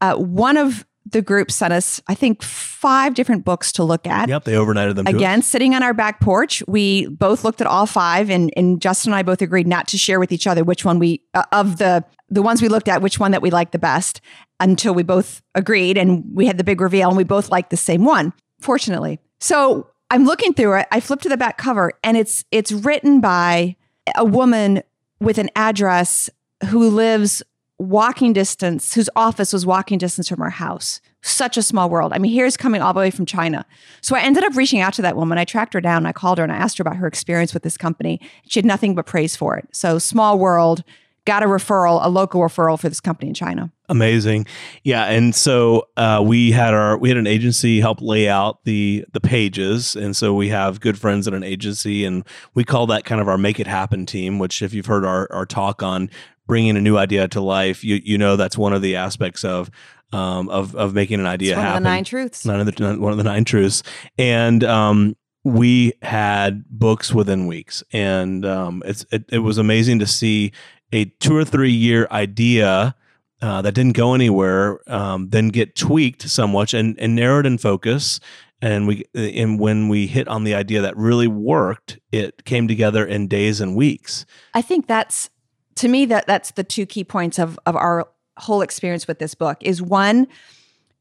uh, 0.02 0.16
one 0.16 0.58
of 0.58 0.86
the 1.05 1.22
group 1.22 1.51
sent 1.51 1.74
us, 1.74 2.01
I 2.07 2.15
think, 2.15 2.41
five 2.41 3.13
different 3.13 3.43
books 3.43 3.72
to 3.74 3.83
look 3.83 4.07
at. 4.07 4.29
Yep, 4.29 4.45
they 4.45 4.53
overnighted 4.53 4.95
them. 4.95 5.05
to 5.05 5.15
Again, 5.15 5.41
sitting 5.41 5.75
on 5.75 5.83
our 5.83 5.93
back 5.93 6.19
porch, 6.19 6.63
we 6.67 7.07
both 7.07 7.43
looked 7.43 7.62
at 7.62 7.67
all 7.67 7.86
five, 7.86 8.29
and, 8.29 8.51
and 8.55 8.81
Justin 8.81 9.12
and 9.12 9.17
I 9.17 9.24
both 9.24 9.41
agreed 9.41 9.67
not 9.67 9.88
to 9.89 9.98
share 9.98 10.19
with 10.19 10.31
each 10.31 10.48
other 10.48 10.63
which 10.63 10.86
one 10.86 11.00
we 11.00 11.22
uh, 11.33 11.43
of 11.51 11.77
the 11.77 12.03
the 12.29 12.41
ones 12.41 12.62
we 12.62 12.67
looked 12.67 12.88
at, 12.88 13.01
which 13.01 13.19
one 13.19 13.31
that 13.31 13.41
we 13.41 13.51
liked 13.51 13.74
the 13.74 13.79
best, 13.79 14.22
until 14.60 14.93
we 14.93 15.03
both 15.03 15.41
agreed, 15.53 15.98
and 15.98 16.24
we 16.33 16.48
had 16.48 16.57
the 16.57 16.63
big 16.63 16.81
reveal, 16.81 17.10
and 17.10 17.17
we 17.17 17.24
both 17.24 17.50
liked 17.50 17.69
the 17.69 17.77
same 17.77 18.05
one. 18.05 18.33
Fortunately, 18.60 19.19
so 19.39 19.88
I'm 20.10 20.25
looking 20.25 20.53
through 20.53 20.79
it. 20.79 20.88
I 20.91 21.00
flip 21.00 21.22
to 21.22 21.29
the 21.29 21.38
back 21.38 21.57
cover, 21.57 21.91
and 22.03 22.17
it's 22.17 22.45
it's 22.51 22.72
written 22.72 23.19
by 23.19 23.75
a 24.15 24.25
woman 24.25 24.83
with 25.19 25.38
an 25.38 25.50
address 25.55 26.29
who 26.69 26.89
lives 26.89 27.43
walking 27.90 28.34
distance, 28.34 28.94
whose 28.94 29.10
office 29.16 29.52
was 29.52 29.66
walking 29.66 29.98
distance 29.98 30.30
from 30.30 30.42
our 30.42 30.50
house. 30.50 31.02
Such 31.22 31.58
a 31.58 31.63
small 31.63 31.90
world. 31.90 32.13
I 32.13 32.18
mean, 32.18 32.32
here's 32.32 32.58
coming 32.58 32.82
all 32.82 32.94
the 32.94 33.00
way 33.00 33.12
from 33.12 33.25
China. 33.25 33.66
So 34.02 34.16
I 34.16 34.22
ended 34.22 34.44
up 34.44 34.56
reaching 34.56 34.80
out 34.80 34.94
to 34.94 35.02
that 35.02 35.16
woman. 35.16 35.38
I 35.38 35.46
tracked 35.46 35.74
her 35.74 35.82
down. 35.82 36.06
I 36.06 36.12
called 36.12 36.38
her 36.38 36.44
and 36.44 36.54
I 36.54 36.58
asked 36.58 36.78
her 36.78 36.82
about 36.82 36.98
her 36.98 37.08
experience 37.08 37.54
with 37.54 37.63
this 37.63 37.78
company. 37.78 38.22
She 38.48 38.60
had 38.60 38.66
nothing 38.66 38.96
but 38.96 39.06
praise 39.06 39.36
for 39.36 39.58
it. 39.58 39.68
So 39.72 40.00
small 40.00 40.40
world, 40.40 40.84
got 41.25 41.44
a 41.44 41.48
referral, 41.48 42.00
a 42.04 42.10
local 42.10 42.42
referral 42.42 42.80
for 42.80 42.90
this 42.90 43.02
company 43.02 43.30
in 43.30 43.36
China. 43.36 43.72
Amazing, 43.90 44.48
yeah. 44.84 45.06
And 45.06 45.36
so 45.36 45.90
uh, 45.98 46.24
we 46.25 46.52
had 46.52 46.74
our 46.74 46.98
we 46.98 47.10
had 47.10 47.18
an 47.18 47.28
agency 47.28 47.82
help 47.82 48.02
lay 48.02 48.30
out 48.30 48.63
the 48.63 49.06
the 49.12 49.20
pages, 49.20 49.96
and 49.98 50.16
so 50.16 50.34
we 50.34 50.50
have 50.50 50.80
good 50.80 50.98
friends 50.98 51.28
at 51.28 51.34
an 51.34 51.44
agency, 51.44 52.06
and 52.06 52.25
we 52.54 52.63
call 52.63 52.88
that 52.88 53.04
kind 53.04 53.20
of 53.20 53.28
our 53.28 53.38
make 53.38 53.60
it 53.60 53.68
happen 53.68 54.06
team. 54.06 54.40
Which, 54.40 54.62
if 54.62 54.74
you've 54.74 54.86
heard 54.86 55.04
our 55.04 55.28
our 55.34 55.46
talk 55.46 55.84
on 55.84 56.10
bringing 56.48 56.78
a 56.78 56.82
new 56.82 56.98
idea 56.98 57.28
to 57.28 57.42
life, 57.42 57.84
you 57.84 58.00
you 58.04 58.18
know 58.18 58.38
that's 58.38 58.58
one 58.58 58.72
of 58.72 58.82
the 58.82 58.96
aspects 58.96 59.44
of 59.44 59.70
um, 60.13 60.48
of 60.48 60.75
of 60.75 60.94
making 60.94 61.20
an 61.20 61.25
idea 61.25 61.52
It's 61.52 61.58
one 61.58 61.66
happen. 61.66 61.78
of 61.78 61.84
the 61.84 61.90
nine 61.90 62.04
truths. 62.06 62.46
None 62.46 62.60
of 62.62 62.74
the 62.74 62.98
one 63.00 63.12
of 63.12 63.18
the 63.18 63.24
nine 63.25 63.44
truths, 63.44 63.84
and 64.18 64.63
um, 64.63 65.18
we 65.44 65.92
had 66.02 66.63
books 66.70 67.13
within 67.13 67.48
weeks, 67.48 67.84
and 67.92 68.46
um, 68.46 68.82
it's 68.86 69.06
it, 69.12 69.25
it 69.30 69.40
was 69.40 69.58
amazing 69.58 70.00
to 70.00 70.08
see 70.08 70.54
a 70.94 71.04
two 71.20 71.36
or 71.36 71.44
three 71.44 71.72
year 71.74 72.08
idea 72.12 72.96
uh, 73.43 73.62
that 73.62 73.73
didn't 73.73 73.91
go 73.97 74.13
anywhere, 74.13 74.79
um, 74.89 75.27
then 75.29 75.50
get 75.50 75.75
tweaked 75.75 76.29
somewhat 76.29 76.73
and, 76.73 76.97
and 76.97 77.13
narrowed 77.13 77.45
in 77.45 77.57
focus. 77.57 78.21
And 78.62 78.88
we 78.88 79.03
and 79.13 79.59
when 79.59 79.89
we 79.89 80.07
hit 80.07 80.29
on 80.29 80.45
the 80.45 80.55
idea 80.55 80.79
that 80.81 80.95
really 80.95 81.27
worked, 81.27 82.00
it 82.13 82.45
came 82.45 82.69
together 82.69 83.05
in 83.05 83.27
days 83.27 83.59
and 83.59 83.75
weeks. 83.75 84.25
I 84.53 84.62
think 84.62 84.88
that's 84.88 85.29
to 85.75 85.89
me 85.89 86.05
that 86.05 86.25
that's 86.25 86.51
the 86.51 86.63
two 86.63 86.85
key 86.85 87.03
points 87.03 87.38
of 87.38 87.59
of 87.65 87.75
our 87.75 88.07
whole 88.38 88.62
experience 88.62 89.09
with 89.09 89.19
this 89.19 89.35
book 89.35 89.57
is 89.59 89.81
one 89.81 90.25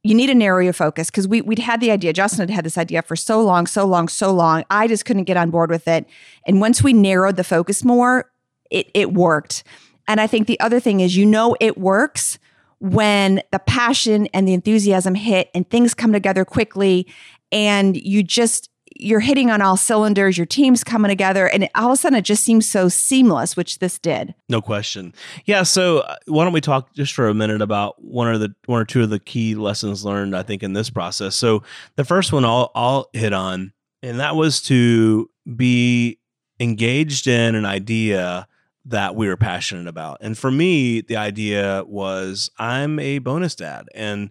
you 0.02 0.16
need 0.16 0.26
to 0.26 0.34
narrow 0.34 0.58
your 0.58 0.72
focus 0.72 1.10
because 1.10 1.28
we 1.28 1.42
we'd 1.42 1.60
had 1.60 1.80
the 1.80 1.92
idea 1.92 2.12
Justin 2.12 2.40
had 2.40 2.50
had 2.50 2.64
this 2.64 2.76
idea 2.76 3.02
for 3.02 3.14
so 3.14 3.40
long 3.40 3.66
so 3.66 3.86
long 3.86 4.08
so 4.08 4.34
long 4.34 4.64
I 4.68 4.88
just 4.88 5.04
couldn't 5.04 5.24
get 5.24 5.36
on 5.36 5.50
board 5.50 5.70
with 5.70 5.86
it 5.86 6.06
and 6.46 6.60
once 6.60 6.82
we 6.82 6.92
narrowed 6.92 7.36
the 7.36 7.44
focus 7.44 7.84
more 7.84 8.30
it 8.70 8.90
it 8.92 9.14
worked 9.14 9.62
and 10.08 10.20
I 10.20 10.26
think 10.26 10.46
the 10.46 10.60
other 10.60 10.80
thing 10.80 11.00
is 11.00 11.16
you 11.16 11.26
know 11.26 11.56
it 11.60 11.78
works 11.78 12.38
when 12.78 13.40
the 13.52 13.60
passion 13.60 14.26
and 14.34 14.46
the 14.46 14.54
enthusiasm 14.54 15.14
hit 15.14 15.50
and 15.54 15.68
things 15.68 15.94
come 15.94 16.12
together 16.12 16.44
quickly 16.44 17.06
and 17.52 17.96
you 17.96 18.22
just 18.22 18.70
you're 18.96 19.20
hitting 19.20 19.50
on 19.50 19.62
all 19.62 19.76
cylinders, 19.76 20.36
your 20.36 20.46
team's 20.46 20.84
coming 20.84 21.08
together, 21.08 21.46
and 21.46 21.68
all 21.74 21.88
of 21.88 21.92
a 21.92 21.96
sudden 21.96 22.18
it 22.18 22.24
just 22.24 22.44
seems 22.44 22.66
so 22.66 22.88
seamless, 22.88 23.56
which 23.56 23.78
this 23.78 23.98
did. 23.98 24.34
No 24.48 24.60
question. 24.60 25.14
Yeah. 25.44 25.62
So 25.62 26.00
uh, 26.00 26.16
why 26.26 26.44
don't 26.44 26.52
we 26.52 26.60
talk 26.60 26.92
just 26.94 27.14
for 27.14 27.28
a 27.28 27.34
minute 27.34 27.62
about 27.62 28.02
one 28.02 28.32
of 28.32 28.40
the 28.40 28.54
one 28.66 28.80
or 28.80 28.84
two 28.84 29.02
of 29.02 29.10
the 29.10 29.18
key 29.18 29.54
lessons 29.54 30.04
learned? 30.04 30.36
I 30.36 30.42
think 30.42 30.62
in 30.62 30.72
this 30.72 30.90
process. 30.90 31.36
So 31.36 31.62
the 31.96 32.04
first 32.04 32.32
one 32.32 32.44
I'll 32.44 32.70
I'll 32.74 33.08
hit 33.12 33.32
on, 33.32 33.72
and 34.02 34.20
that 34.20 34.36
was 34.36 34.60
to 34.62 35.30
be 35.56 36.18
engaged 36.60 37.26
in 37.26 37.54
an 37.54 37.64
idea 37.64 38.46
that 38.84 39.14
we 39.14 39.28
were 39.28 39.36
passionate 39.36 39.86
about. 39.86 40.18
And 40.20 40.36
for 40.36 40.50
me, 40.50 41.00
the 41.00 41.16
idea 41.16 41.84
was 41.86 42.50
I'm 42.58 42.98
a 42.98 43.18
bonus 43.18 43.54
dad 43.54 43.86
and 43.94 44.30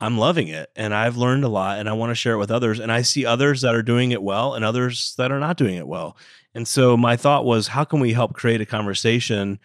I'm 0.00 0.18
loving 0.18 0.48
it 0.48 0.70
and 0.74 0.92
I've 0.94 1.16
learned 1.16 1.44
a 1.44 1.48
lot 1.48 1.78
and 1.78 1.88
I 1.88 1.92
want 1.92 2.10
to 2.10 2.16
share 2.16 2.34
it 2.34 2.38
with 2.38 2.50
others. 2.50 2.80
And 2.80 2.90
I 2.90 3.02
see 3.02 3.24
others 3.24 3.60
that 3.60 3.74
are 3.74 3.82
doing 3.82 4.10
it 4.10 4.22
well 4.22 4.54
and 4.54 4.64
others 4.64 5.14
that 5.16 5.30
are 5.30 5.38
not 5.38 5.56
doing 5.56 5.76
it 5.76 5.86
well. 5.86 6.16
And 6.54 6.66
so 6.66 6.96
my 6.96 7.16
thought 7.16 7.44
was, 7.44 7.68
how 7.68 7.84
can 7.84 8.00
we 8.00 8.12
help 8.12 8.34
create 8.34 8.60
a 8.60 8.66
conversation 8.66 9.58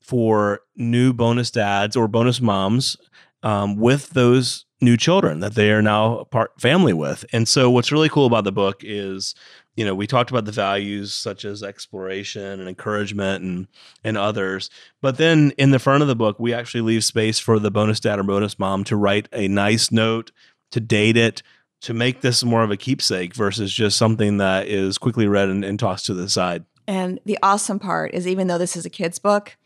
for 0.00 0.60
new 0.76 1.12
bonus 1.12 1.50
dads 1.50 1.96
or 1.96 2.08
bonus 2.08 2.40
moms 2.40 2.96
um, 3.42 3.76
with 3.76 4.10
those 4.10 4.64
new 4.80 4.96
children 4.96 5.40
that 5.40 5.54
they 5.54 5.70
are 5.70 5.82
now 5.82 6.24
part 6.24 6.58
family 6.60 6.92
with? 6.92 7.24
And 7.32 7.46
so 7.46 7.70
what's 7.70 7.92
really 7.92 8.08
cool 8.08 8.26
about 8.26 8.44
the 8.44 8.52
book 8.52 8.80
is 8.82 9.34
you 9.76 9.84
know 9.84 9.94
we 9.94 10.06
talked 10.06 10.30
about 10.30 10.44
the 10.44 10.52
values 10.52 11.12
such 11.12 11.44
as 11.44 11.62
exploration 11.62 12.60
and 12.60 12.68
encouragement 12.68 13.42
and 13.42 13.66
and 14.04 14.16
others 14.16 14.70
but 15.00 15.16
then 15.16 15.52
in 15.58 15.70
the 15.70 15.78
front 15.78 16.02
of 16.02 16.08
the 16.08 16.16
book 16.16 16.38
we 16.38 16.52
actually 16.52 16.80
leave 16.80 17.04
space 17.04 17.38
for 17.38 17.58
the 17.58 17.70
bonus 17.70 18.00
dad 18.00 18.18
or 18.18 18.22
bonus 18.22 18.58
mom 18.58 18.84
to 18.84 18.96
write 18.96 19.28
a 19.32 19.48
nice 19.48 19.90
note 19.90 20.30
to 20.70 20.80
date 20.80 21.16
it 21.16 21.42
to 21.82 21.92
make 21.92 22.20
this 22.20 22.42
more 22.44 22.62
of 22.62 22.70
a 22.70 22.76
keepsake 22.76 23.34
versus 23.34 23.72
just 23.72 23.98
something 23.98 24.38
that 24.38 24.68
is 24.68 24.98
quickly 24.98 25.26
read 25.26 25.48
and, 25.48 25.64
and 25.64 25.78
tossed 25.78 26.06
to 26.06 26.14
the 26.14 26.28
side. 26.28 26.64
And 26.86 27.20
the 27.24 27.38
awesome 27.42 27.78
part 27.78 28.14
is, 28.14 28.26
even 28.26 28.46
though 28.46 28.58
this 28.58 28.76
is 28.76 28.86
a 28.86 28.90
kid's 28.90 29.18
book, 29.18 29.56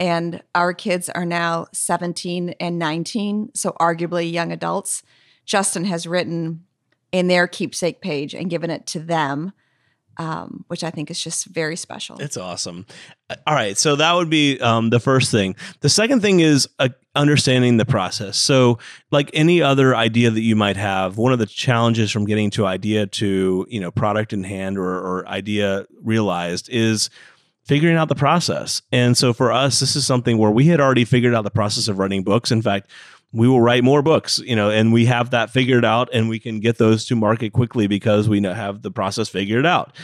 and 0.00 0.42
our 0.54 0.72
kids 0.72 1.08
are 1.08 1.26
now 1.26 1.66
17 1.72 2.50
and 2.60 2.78
19, 2.78 3.50
so 3.54 3.72
arguably 3.80 4.32
young 4.32 4.52
adults, 4.52 5.02
Justin 5.44 5.84
has 5.84 6.06
written 6.06 6.64
in 7.12 7.28
their 7.28 7.46
keepsake 7.46 8.00
page 8.00 8.34
and 8.34 8.50
given 8.50 8.70
it 8.70 8.86
to 8.86 8.98
them, 8.98 9.52
um, 10.18 10.64
which 10.68 10.82
I 10.82 10.90
think 10.90 11.10
is 11.10 11.22
just 11.22 11.46
very 11.46 11.76
special. 11.76 12.18
It's 12.18 12.36
awesome. 12.36 12.86
Uh, 13.30 13.36
All 13.46 13.54
right, 13.54 13.78
so 13.78 13.96
that 13.96 14.14
would 14.14 14.28
be 14.28 14.60
um, 14.60 14.90
the 14.90 14.98
first 15.00 15.30
thing. 15.30 15.54
The 15.80 15.88
second 15.88 16.22
thing 16.22 16.40
is 16.40 16.68
uh, 16.78 16.88
understanding 17.14 17.76
the 17.76 17.86
process. 17.86 18.36
So, 18.36 18.78
like 19.12 19.30
any 19.32 19.62
other 19.62 19.94
idea 19.94 20.30
that 20.30 20.40
you 20.40 20.56
might 20.56 20.76
have, 20.76 21.18
one 21.18 21.32
of 21.32 21.38
the 21.38 21.46
challenges 21.46 22.10
from 22.10 22.26
getting 22.26 22.50
to 22.50 22.66
idea 22.66 23.06
to 23.06 23.66
you 23.68 23.80
know 23.80 23.90
product 23.90 24.32
in 24.32 24.42
hand 24.42 24.76
or, 24.76 24.88
or 24.88 25.28
idea 25.28 25.86
realized 26.02 26.68
is 26.68 27.10
figuring 27.68 27.96
out 27.96 28.08
the 28.08 28.14
process. 28.14 28.80
And 28.90 29.14
so 29.14 29.34
for 29.34 29.52
us, 29.52 29.78
this 29.78 29.94
is 29.94 30.06
something 30.06 30.38
where 30.38 30.50
we 30.50 30.64
had 30.64 30.80
already 30.80 31.04
figured 31.04 31.34
out 31.34 31.44
the 31.44 31.50
process 31.50 31.86
of 31.86 31.98
writing 31.98 32.24
books. 32.24 32.50
In 32.50 32.62
fact, 32.62 32.90
we 33.32 33.46
will 33.46 33.60
write 33.60 33.84
more 33.84 34.02
books, 34.02 34.38
you 34.38 34.56
know, 34.56 34.70
and 34.70 34.92
we 34.92 35.06
have 35.06 35.30
that 35.30 35.50
figured 35.50 35.84
out 35.84 36.08
and 36.12 36.28
we 36.28 36.38
can 36.38 36.60
get 36.60 36.78
those 36.78 37.04
to 37.06 37.16
market 37.16 37.52
quickly 37.52 37.86
because 37.86 38.28
we 38.28 38.42
have 38.42 38.82
the 38.82 38.90
process 38.90 39.28
figured 39.28 39.66
out. 39.66 39.94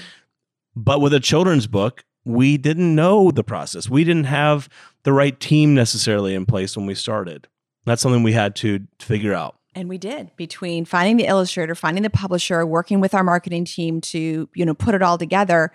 But 0.77 1.01
with 1.01 1.15
a 1.15 1.21
children's 1.21 1.67
book, 1.67 2.05
we 2.25 2.57
didn't 2.57 2.95
know 2.95 3.31
the 3.31 3.45
process. 3.45 3.89
We 3.89 4.05
didn't 4.05 4.25
have 4.25 4.69
the 5.05 5.13
right 5.13 5.39
team 5.39 5.75
necessarily 5.75 6.35
in 6.35 6.47
place 6.47 6.77
when 6.77 6.87
we 6.87 6.95
started. 6.95 7.49
That's 7.87 8.03
something 8.03 8.23
we 8.23 8.33
had 8.33 8.57
to 8.57 8.81
figure 8.99 9.35
out. 9.35 9.57
And 9.75 9.89
we 9.89 9.99
did 9.99 10.35
between 10.37 10.85
finding 10.85 11.17
the 11.17 11.27
illustrator, 11.27 11.75
finding 11.75 12.03
the 12.03 12.11
publisher, 12.11 12.65
working 12.65 13.01
with 13.01 13.15
our 13.15 13.25
marketing 13.25 13.65
team 13.65 14.01
to, 14.03 14.49
you 14.55 14.65
know, 14.65 14.75
put 14.75 14.95
it 14.95 15.03
all 15.03 15.19
together. 15.19 15.73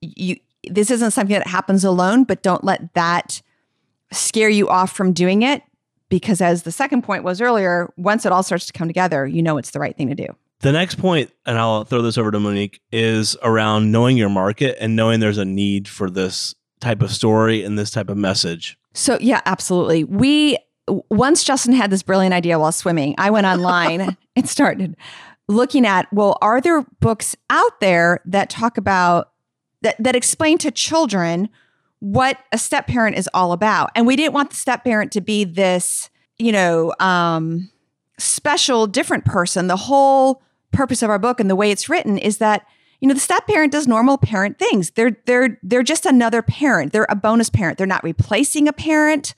You 0.00 0.36
this 0.68 0.90
isn't 0.90 1.12
something 1.12 1.38
that 1.38 1.46
happens 1.46 1.84
alone, 1.84 2.24
but 2.24 2.42
don't 2.42 2.64
let 2.64 2.92
that 2.92 3.40
scare 4.12 4.50
you 4.50 4.68
off 4.68 4.92
from 4.92 5.12
doing 5.12 5.42
it 5.42 5.62
because 6.10 6.42
as 6.42 6.64
the 6.64 6.72
second 6.72 7.02
point 7.02 7.24
was 7.24 7.40
earlier, 7.40 7.90
once 7.96 8.26
it 8.26 8.32
all 8.32 8.42
starts 8.42 8.66
to 8.66 8.72
come 8.74 8.88
together, 8.88 9.26
you 9.26 9.40
know 9.42 9.56
it's 9.56 9.70
the 9.70 9.80
right 9.80 9.96
thing 9.96 10.08
to 10.08 10.14
do. 10.14 10.26
The 10.60 10.72
next 10.72 10.96
point, 10.96 11.30
and 11.46 11.56
I'll 11.56 11.84
throw 11.84 12.02
this 12.02 12.18
over 12.18 12.30
to 12.30 12.38
Monique, 12.38 12.82
is 12.92 13.34
around 13.42 13.90
knowing 13.90 14.18
your 14.18 14.28
market 14.28 14.76
and 14.78 14.94
knowing 14.94 15.20
there's 15.20 15.38
a 15.38 15.44
need 15.46 15.88
for 15.88 16.10
this 16.10 16.54
type 16.80 17.00
of 17.00 17.10
story 17.10 17.64
and 17.64 17.78
this 17.78 17.90
type 17.90 18.10
of 18.10 18.18
message. 18.18 18.76
So 18.92 19.16
yeah, 19.20 19.40
absolutely. 19.46 20.04
We 20.04 20.58
once 21.08 21.44
Justin 21.44 21.72
had 21.72 21.90
this 21.90 22.02
brilliant 22.02 22.34
idea 22.34 22.58
while 22.58 22.72
swimming, 22.72 23.14
I 23.16 23.30
went 23.30 23.46
online 23.46 24.16
and 24.36 24.48
started 24.48 24.96
looking 25.48 25.86
at, 25.86 26.12
well, 26.12 26.36
are 26.42 26.60
there 26.60 26.82
books 27.00 27.36
out 27.48 27.80
there 27.80 28.20
that 28.26 28.50
talk 28.50 28.76
about 28.76 29.32
that 29.82 29.96
that 29.98 30.14
explain 30.14 30.58
to 30.58 30.70
children 30.70 31.48
what 32.00 32.38
a 32.52 32.58
step 32.58 32.86
parent 32.86 33.16
is 33.16 33.28
all 33.32 33.52
about? 33.52 33.90
And 33.94 34.06
we 34.06 34.16
didn't 34.16 34.34
want 34.34 34.50
the 34.50 34.56
step 34.56 34.84
parent 34.84 35.12
to 35.12 35.20
be 35.20 35.44
this, 35.44 36.10
you 36.38 36.52
know, 36.52 36.92
um, 36.98 37.70
special, 38.18 38.86
different 38.86 39.24
person. 39.24 39.66
The 39.66 39.76
whole 39.76 40.42
purpose 40.72 41.02
of 41.02 41.10
our 41.10 41.18
book 41.18 41.40
and 41.40 41.48
the 41.48 41.56
way 41.56 41.70
it's 41.70 41.88
written 41.88 42.18
is 42.18 42.38
that 42.38 42.66
you 43.00 43.08
know 43.08 43.14
the 43.14 43.20
step 43.20 43.46
parent 43.46 43.72
does 43.72 43.88
normal 43.88 44.18
parent 44.18 44.58
things. 44.58 44.90
They're 44.90 45.16
they're 45.24 45.58
they're 45.62 45.82
just 45.82 46.04
another 46.04 46.42
parent. 46.42 46.92
They're 46.92 47.06
a 47.08 47.16
bonus 47.16 47.48
parent. 47.48 47.78
They're 47.78 47.86
not 47.86 48.04
replacing 48.04 48.68
a 48.68 48.74
parent. 48.74 49.34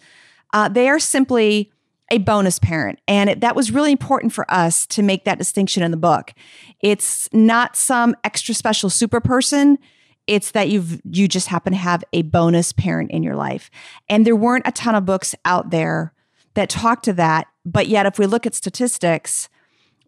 Uh, 0.52 0.68
they 0.68 0.88
are 0.88 0.98
simply 0.98 1.70
a 2.10 2.18
bonus 2.18 2.58
parent. 2.58 3.00
And 3.08 3.30
it, 3.30 3.40
that 3.40 3.56
was 3.56 3.70
really 3.70 3.92
important 3.92 4.32
for 4.32 4.44
us 4.52 4.86
to 4.88 5.02
make 5.02 5.24
that 5.24 5.38
distinction 5.38 5.82
in 5.82 5.92
the 5.92 5.96
book. 5.96 6.34
It's 6.80 7.28
not 7.32 7.74
some 7.74 8.14
extra 8.22 8.54
special 8.54 8.90
super 8.90 9.20
person 9.20 9.78
it's 10.26 10.52
that 10.52 10.68
you've 10.68 11.00
you 11.04 11.26
just 11.28 11.48
happen 11.48 11.72
to 11.72 11.78
have 11.78 12.04
a 12.12 12.22
bonus 12.22 12.72
parent 12.72 13.10
in 13.10 13.22
your 13.22 13.36
life 13.36 13.70
and 14.08 14.26
there 14.26 14.36
weren't 14.36 14.66
a 14.66 14.72
ton 14.72 14.94
of 14.94 15.04
books 15.04 15.34
out 15.44 15.70
there 15.70 16.12
that 16.54 16.68
talk 16.68 17.02
to 17.02 17.12
that 17.12 17.46
but 17.64 17.88
yet, 17.88 18.06
if 18.06 18.18
we 18.18 18.26
look 18.26 18.46
at 18.46 18.54
statistics, 18.54 19.48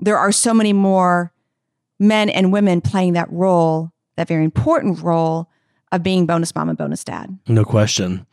there 0.01 0.19
are 0.19 0.33
so 0.33 0.53
many 0.53 0.73
more 0.73 1.33
men 2.01 2.29
and 2.29 2.53
women 2.53 2.81
playing 2.81 3.13
that 3.13 3.31
role, 3.31 3.93
that 4.17 4.29
very 4.29 4.45
important 4.45 5.01
role 5.01 5.49
of 5.93 6.03
being 6.03 6.27
bonus 6.27 6.55
mom 6.55 6.69
and 6.69 6.79
bonus 6.79 7.05
dad. 7.05 7.39
No 7.47 7.65
question. 7.65 8.27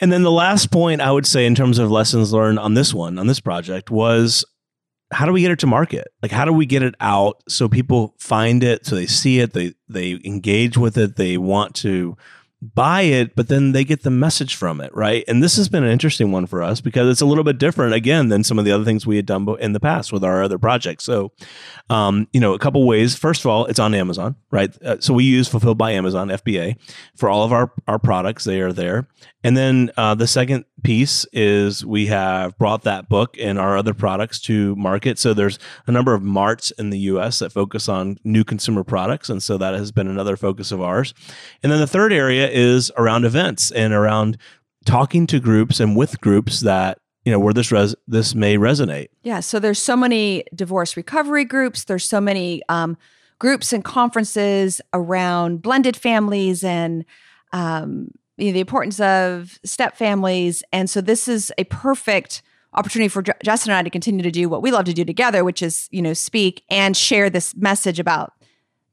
And 0.00 0.12
then 0.12 0.22
the 0.22 0.30
last 0.30 0.70
point 0.70 1.00
I 1.00 1.10
would 1.10 1.26
say 1.26 1.44
in 1.44 1.56
terms 1.56 1.78
of 1.78 1.90
lessons 1.90 2.32
learned 2.32 2.60
on 2.60 2.74
this 2.74 2.94
one, 2.94 3.18
on 3.18 3.26
this 3.26 3.40
project, 3.40 3.90
was 3.90 4.44
how 5.10 5.26
do 5.26 5.32
we 5.32 5.40
get 5.40 5.50
it 5.50 5.58
to 5.60 5.66
market? 5.66 6.08
Like 6.22 6.32
how 6.32 6.44
do 6.44 6.52
we 6.52 6.66
get 6.66 6.82
it 6.82 6.94
out 7.00 7.42
so 7.48 7.68
people 7.68 8.14
find 8.18 8.62
it, 8.62 8.86
so 8.86 8.94
they 8.94 9.06
see 9.06 9.40
it, 9.40 9.52
they 9.52 9.74
they 9.88 10.20
engage 10.24 10.76
with 10.76 10.96
it, 10.98 11.16
they 11.16 11.38
want 11.38 11.74
to 11.76 12.16
buy 12.60 13.02
it, 13.02 13.36
but 13.36 13.48
then 13.48 13.72
they 13.72 13.84
get 13.84 14.02
the 14.02 14.10
message 14.10 14.56
from 14.56 14.80
it, 14.80 14.94
right? 14.94 15.24
And 15.28 15.42
this 15.42 15.56
has 15.56 15.68
been 15.68 15.84
an 15.84 15.90
interesting 15.90 16.32
one 16.32 16.46
for 16.46 16.62
us 16.62 16.80
because 16.80 17.08
it's 17.08 17.20
a 17.20 17.26
little 17.26 17.44
bit 17.44 17.58
different 17.58 17.94
again 17.94 18.28
than 18.28 18.42
some 18.42 18.58
of 18.58 18.64
the 18.64 18.72
other 18.72 18.84
things 18.84 19.06
we 19.06 19.16
had 19.16 19.26
done 19.26 19.46
in 19.60 19.72
the 19.72 19.80
past 19.80 20.12
with 20.12 20.24
our 20.24 20.42
other 20.42 20.58
projects. 20.58 21.04
So, 21.04 21.32
um, 21.88 22.26
you 22.32 22.40
know, 22.40 22.54
a 22.54 22.58
couple 22.58 22.84
ways. 22.86 23.14
First 23.14 23.42
of 23.42 23.46
all, 23.46 23.66
it's 23.66 23.78
on 23.78 23.94
Amazon, 23.94 24.34
right? 24.50 24.70
Uh, 24.82 24.96
so 24.98 25.14
we 25.14 25.24
use 25.24 25.48
Fulfilled 25.48 25.78
by 25.78 25.92
Amazon 25.92 26.28
(FBA) 26.28 26.76
for 27.16 27.28
all 27.28 27.44
of 27.44 27.52
our 27.52 27.72
our 27.86 27.98
products. 27.98 28.44
They 28.44 28.60
are 28.60 28.72
there. 28.72 29.08
And 29.44 29.56
then 29.56 29.92
uh, 29.96 30.16
the 30.16 30.26
second 30.26 30.64
piece 30.82 31.24
is 31.32 31.86
we 31.86 32.06
have 32.06 32.58
brought 32.58 32.82
that 32.82 33.08
book 33.08 33.36
and 33.38 33.58
our 33.58 33.76
other 33.76 33.94
products 33.94 34.40
to 34.40 34.74
market. 34.76 35.18
So 35.18 35.32
there's 35.32 35.58
a 35.86 35.92
number 35.92 36.12
of 36.12 36.22
marts 36.22 36.70
in 36.72 36.90
the 36.90 36.98
U.S. 36.98 37.38
that 37.38 37.52
focus 37.52 37.88
on 37.88 38.18
new 38.24 38.42
consumer 38.42 38.82
products, 38.82 39.28
and 39.28 39.42
so 39.42 39.56
that 39.58 39.74
has 39.74 39.92
been 39.92 40.08
another 40.08 40.36
focus 40.36 40.72
of 40.72 40.82
ours. 40.82 41.14
And 41.62 41.70
then 41.70 41.80
the 41.80 41.86
third 41.86 42.12
area 42.12 42.47
is 42.52 42.90
around 42.96 43.24
events 43.24 43.70
and 43.70 43.92
around 43.92 44.38
talking 44.84 45.26
to 45.26 45.40
groups 45.40 45.80
and 45.80 45.96
with 45.96 46.20
groups 46.20 46.60
that 46.60 46.98
you 47.24 47.32
know 47.32 47.38
where 47.38 47.52
this 47.52 47.70
res- 47.70 47.94
this 48.06 48.34
may 48.34 48.56
resonate. 48.56 49.08
Yeah. 49.22 49.40
So 49.40 49.58
there's 49.58 49.78
so 49.78 49.96
many 49.96 50.44
divorce 50.54 50.96
recovery 50.96 51.44
groups. 51.44 51.84
There's 51.84 52.08
so 52.08 52.20
many 52.20 52.62
um, 52.68 52.96
groups 53.38 53.72
and 53.72 53.84
conferences 53.84 54.80
around 54.94 55.62
blended 55.62 55.96
families 55.96 56.64
and 56.64 57.04
um, 57.52 58.10
you 58.38 58.46
know, 58.46 58.52
the 58.52 58.60
importance 58.60 59.00
of 59.00 59.58
step 59.64 59.96
families. 59.96 60.62
And 60.72 60.88
so 60.88 61.00
this 61.00 61.28
is 61.28 61.52
a 61.58 61.64
perfect 61.64 62.42
opportunity 62.74 63.08
for 63.08 63.22
Justin 63.42 63.72
and 63.72 63.78
I 63.78 63.82
to 63.82 63.90
continue 63.90 64.22
to 64.22 64.30
do 64.30 64.48
what 64.48 64.62
we 64.62 64.70
love 64.70 64.84
to 64.86 64.92
do 64.92 65.04
together, 65.04 65.44
which 65.44 65.62
is 65.62 65.88
you 65.90 66.00
know 66.00 66.14
speak 66.14 66.62
and 66.70 66.96
share 66.96 67.28
this 67.28 67.54
message 67.56 67.98
about 67.98 68.32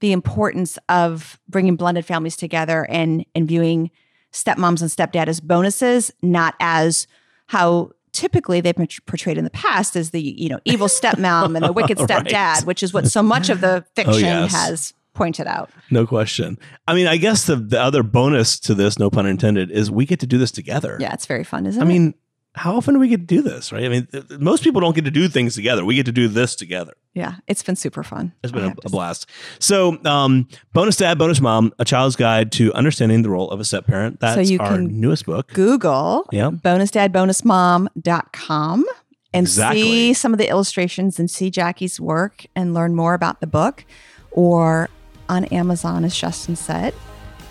the 0.00 0.12
importance 0.12 0.78
of 0.88 1.40
bringing 1.48 1.76
blended 1.76 2.04
families 2.04 2.36
together 2.36 2.86
and 2.90 3.24
and 3.34 3.48
viewing 3.48 3.90
stepmoms 4.32 4.82
and 4.82 4.90
stepdad 4.90 5.28
as 5.28 5.40
bonuses, 5.40 6.12
not 6.22 6.54
as 6.60 7.06
how 7.46 7.90
typically 8.12 8.60
they've 8.60 8.74
been 8.74 8.88
portrayed 9.06 9.38
in 9.38 9.44
the 9.44 9.50
past 9.50 9.96
as 9.96 10.10
the 10.10 10.20
you 10.20 10.48
know 10.48 10.58
evil 10.64 10.88
stepmom 10.88 11.56
and 11.56 11.64
the 11.64 11.72
wicked 11.74 11.98
stepdad, 11.98 12.32
right. 12.32 12.64
which 12.64 12.82
is 12.82 12.92
what 12.92 13.06
so 13.06 13.22
much 13.22 13.48
of 13.48 13.60
the 13.60 13.84
oh, 13.86 13.90
fiction 13.94 14.24
oh, 14.24 14.42
yes. 14.42 14.52
has 14.52 14.94
pointed 15.14 15.46
out. 15.46 15.70
No 15.90 16.06
question. 16.06 16.58
I 16.86 16.94
mean, 16.94 17.06
I 17.06 17.16
guess 17.16 17.46
the 17.46 17.56
the 17.56 17.80
other 17.80 18.02
bonus 18.02 18.58
to 18.60 18.74
this, 18.74 18.98
no 18.98 19.10
pun 19.10 19.26
intended, 19.26 19.70
is 19.70 19.90
we 19.90 20.06
get 20.06 20.20
to 20.20 20.26
do 20.26 20.38
this 20.38 20.50
together. 20.50 20.98
Yeah, 21.00 21.12
it's 21.12 21.26
very 21.26 21.44
fun, 21.44 21.66
isn't 21.66 21.82
I 21.82 21.84
it? 21.84 21.88
I 21.88 21.92
mean, 21.92 22.14
how 22.56 22.76
often 22.76 22.94
do 22.94 23.00
we 23.00 23.08
get 23.08 23.20
to 23.20 23.26
do 23.26 23.42
this, 23.42 23.70
right? 23.70 23.84
I 23.84 23.88
mean, 23.88 24.06
th- 24.06 24.24
most 24.40 24.64
people 24.64 24.80
don't 24.80 24.94
get 24.94 25.04
to 25.04 25.10
do 25.10 25.28
things 25.28 25.54
together. 25.54 25.84
We 25.84 25.94
get 25.94 26.06
to 26.06 26.12
do 26.12 26.26
this 26.26 26.56
together. 26.56 26.94
Yeah, 27.12 27.36
it's 27.46 27.62
been 27.62 27.76
super 27.76 28.02
fun. 28.02 28.32
It's 28.42 28.52
been 28.52 28.64
a, 28.64 28.74
a, 28.84 28.90
blast. 28.90 29.28
So, 29.58 30.02
um, 30.04 30.48
bonus 30.72 30.96
dad, 30.96 31.18
bonus 31.18 31.40
mom, 31.40 31.72
a 31.78 31.84
child's 31.84 32.16
guide 32.16 32.52
to 32.52 32.72
understanding 32.72 33.22
the 33.22 33.30
role 33.30 33.50
of 33.50 33.60
a 33.60 33.64
step 33.64 33.86
parent. 33.86 34.20
That's 34.20 34.48
so 34.48 34.56
our 34.58 34.78
newest 34.78 35.26
book. 35.26 35.52
Google 35.52 36.26
yeah. 36.32 36.50
bonus 36.50 36.90
dad, 36.90 37.12
bonus 37.12 37.44
mom.com 37.44 38.86
and 39.34 39.46
exactly. 39.46 39.82
see 39.82 40.14
some 40.14 40.32
of 40.32 40.38
the 40.38 40.48
illustrations 40.48 41.18
and 41.18 41.30
see 41.30 41.50
Jackie's 41.50 42.00
work 42.00 42.46
and 42.56 42.72
learn 42.72 42.94
more 42.94 43.12
about 43.12 43.40
the 43.40 43.46
book. 43.46 43.84
Or 44.30 44.88
on 45.28 45.44
Amazon, 45.46 46.04
as 46.04 46.16
Justin 46.16 46.56
said, 46.56 46.94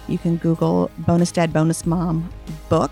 you 0.07 0.17
can 0.17 0.37
Google 0.37 0.89
bonus 0.97 1.31
dad, 1.31 1.53
bonus 1.53 1.85
mom 1.85 2.31
book 2.69 2.91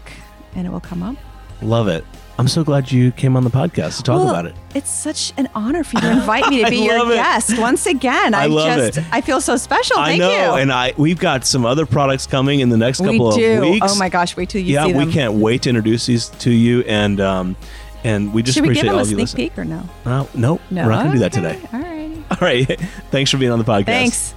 and 0.56 0.68
it 0.68 0.70
will 0.70 0.80
come 0.80 1.02
up. 1.02 1.16
Love 1.64 1.88
it. 1.88 2.06
I'm 2.40 2.48
so 2.48 2.64
glad 2.64 2.92
you 2.92 3.12
came 3.12 3.38
on 3.38 3.44
the 3.44 3.52
podcast 3.52 3.98
to 3.98 4.04
talk 4.04 4.20
well, 4.20 4.30
about 4.30 4.48
it. 4.48 4.56
It's 4.74 4.90
such 4.90 5.34
an 5.38 5.48
honor 5.54 5.84
for 5.84 5.98
you 5.98 6.02
to 6.02 6.12
invite 6.20 6.50
me 6.50 6.64
to 6.64 6.70
be 6.70 6.78
your 6.78 7.12
it. 7.12 7.16
guest 7.16 7.60
once 7.60 7.86
again. 7.86 8.34
I, 8.34 8.44
I 8.44 8.46
love 8.48 8.78
just, 8.78 8.98
it. 8.98 9.06
I 9.12 9.22
feel 9.22 9.40
so 9.40 9.56
special. 9.56 9.98
I 10.00 10.18
know, 10.18 10.32
you. 10.32 10.62
and 10.62 10.72
I 10.72 10.94
we've 10.98 11.20
got 11.20 11.46
some 11.46 11.64
other 11.66 11.86
products 11.86 12.26
coming 12.26 12.60
in 12.60 12.70
the 12.70 12.78
next 12.78 13.02
couple 13.02 13.30
we 13.30 13.36
do. 13.36 13.54
of 13.54 13.70
weeks. 13.70 13.88
Oh 13.88 13.96
my 13.98 14.10
gosh, 14.10 14.36
wait 14.36 14.50
till 14.50 14.62
you 14.62 14.74
yeah, 14.74 14.86
see 14.86 14.94
them. 14.94 15.06
we 15.06 15.14
can't 15.14 15.34
wait 15.34 15.62
to 15.64 15.70
introduce 15.70 16.08
these 16.08 16.30
to 16.30 16.52
you, 16.52 16.82
and 16.82 17.22
um, 17.22 17.56
and 18.04 18.34
we 18.34 18.42
just 18.42 18.56
Should 18.56 18.64
appreciate 18.64 18.84
we 18.84 18.90
give 18.90 18.98
all 18.98 19.06
them 19.06 19.20
a 19.20 19.28
sneak 19.28 19.52
peek 19.52 19.58
or 19.58 19.66
no? 19.66 19.88
Uh, 20.04 20.26
nope, 20.34 20.60
no, 20.72 20.86
we're 20.86 20.92
not 20.92 21.04
gonna 21.04 21.14
do 21.14 21.20
that 21.20 21.34
today. 21.34 21.60
All 21.72 21.80
right. 21.80 21.94
All 22.32 22.38
right. 22.42 22.80
Thanks 23.12 23.30
for 23.30 23.38
being 23.38 23.52
on 23.52 23.60
the 23.60 23.66
podcast. 23.66 23.86
Thanks. 23.86 24.36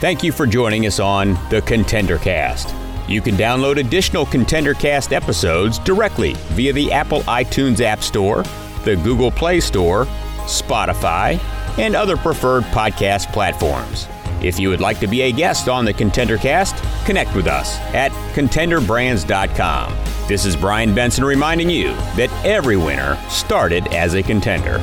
Thank 0.00 0.22
you 0.22 0.30
for 0.30 0.46
joining 0.46 0.86
us 0.86 1.00
on 1.00 1.34
the 1.50 1.62
Contender 1.62 2.18
Cast. 2.18 2.72
You 3.08 3.22
can 3.22 3.36
download 3.36 3.78
additional 3.78 4.26
Contender 4.26 4.74
Cast 4.74 5.14
episodes 5.14 5.78
directly 5.78 6.34
via 6.50 6.74
the 6.74 6.92
Apple 6.92 7.22
iTunes 7.22 7.80
App 7.80 8.02
Store, 8.02 8.42
the 8.84 8.96
Google 9.02 9.30
Play 9.30 9.60
Store, 9.60 10.04
Spotify, 10.44 11.40
and 11.78 11.96
other 11.96 12.18
preferred 12.18 12.64
podcast 12.64 13.32
platforms. 13.32 14.06
If 14.42 14.58
you 14.60 14.68
would 14.68 14.80
like 14.80 15.00
to 15.00 15.06
be 15.06 15.22
a 15.22 15.32
guest 15.32 15.68
on 15.68 15.86
the 15.86 15.92
Contender 15.94 16.36
Cast, 16.36 16.76
connect 17.06 17.34
with 17.34 17.46
us 17.46 17.78
at 17.94 18.12
contenderbrands.com. 18.34 19.96
This 20.28 20.44
is 20.44 20.54
Brian 20.54 20.94
Benson 20.94 21.24
reminding 21.24 21.70
you 21.70 21.88
that 22.16 22.30
every 22.44 22.76
winner 22.76 23.16
started 23.30 23.86
as 23.94 24.14
a 24.14 24.22
contender. 24.22 24.78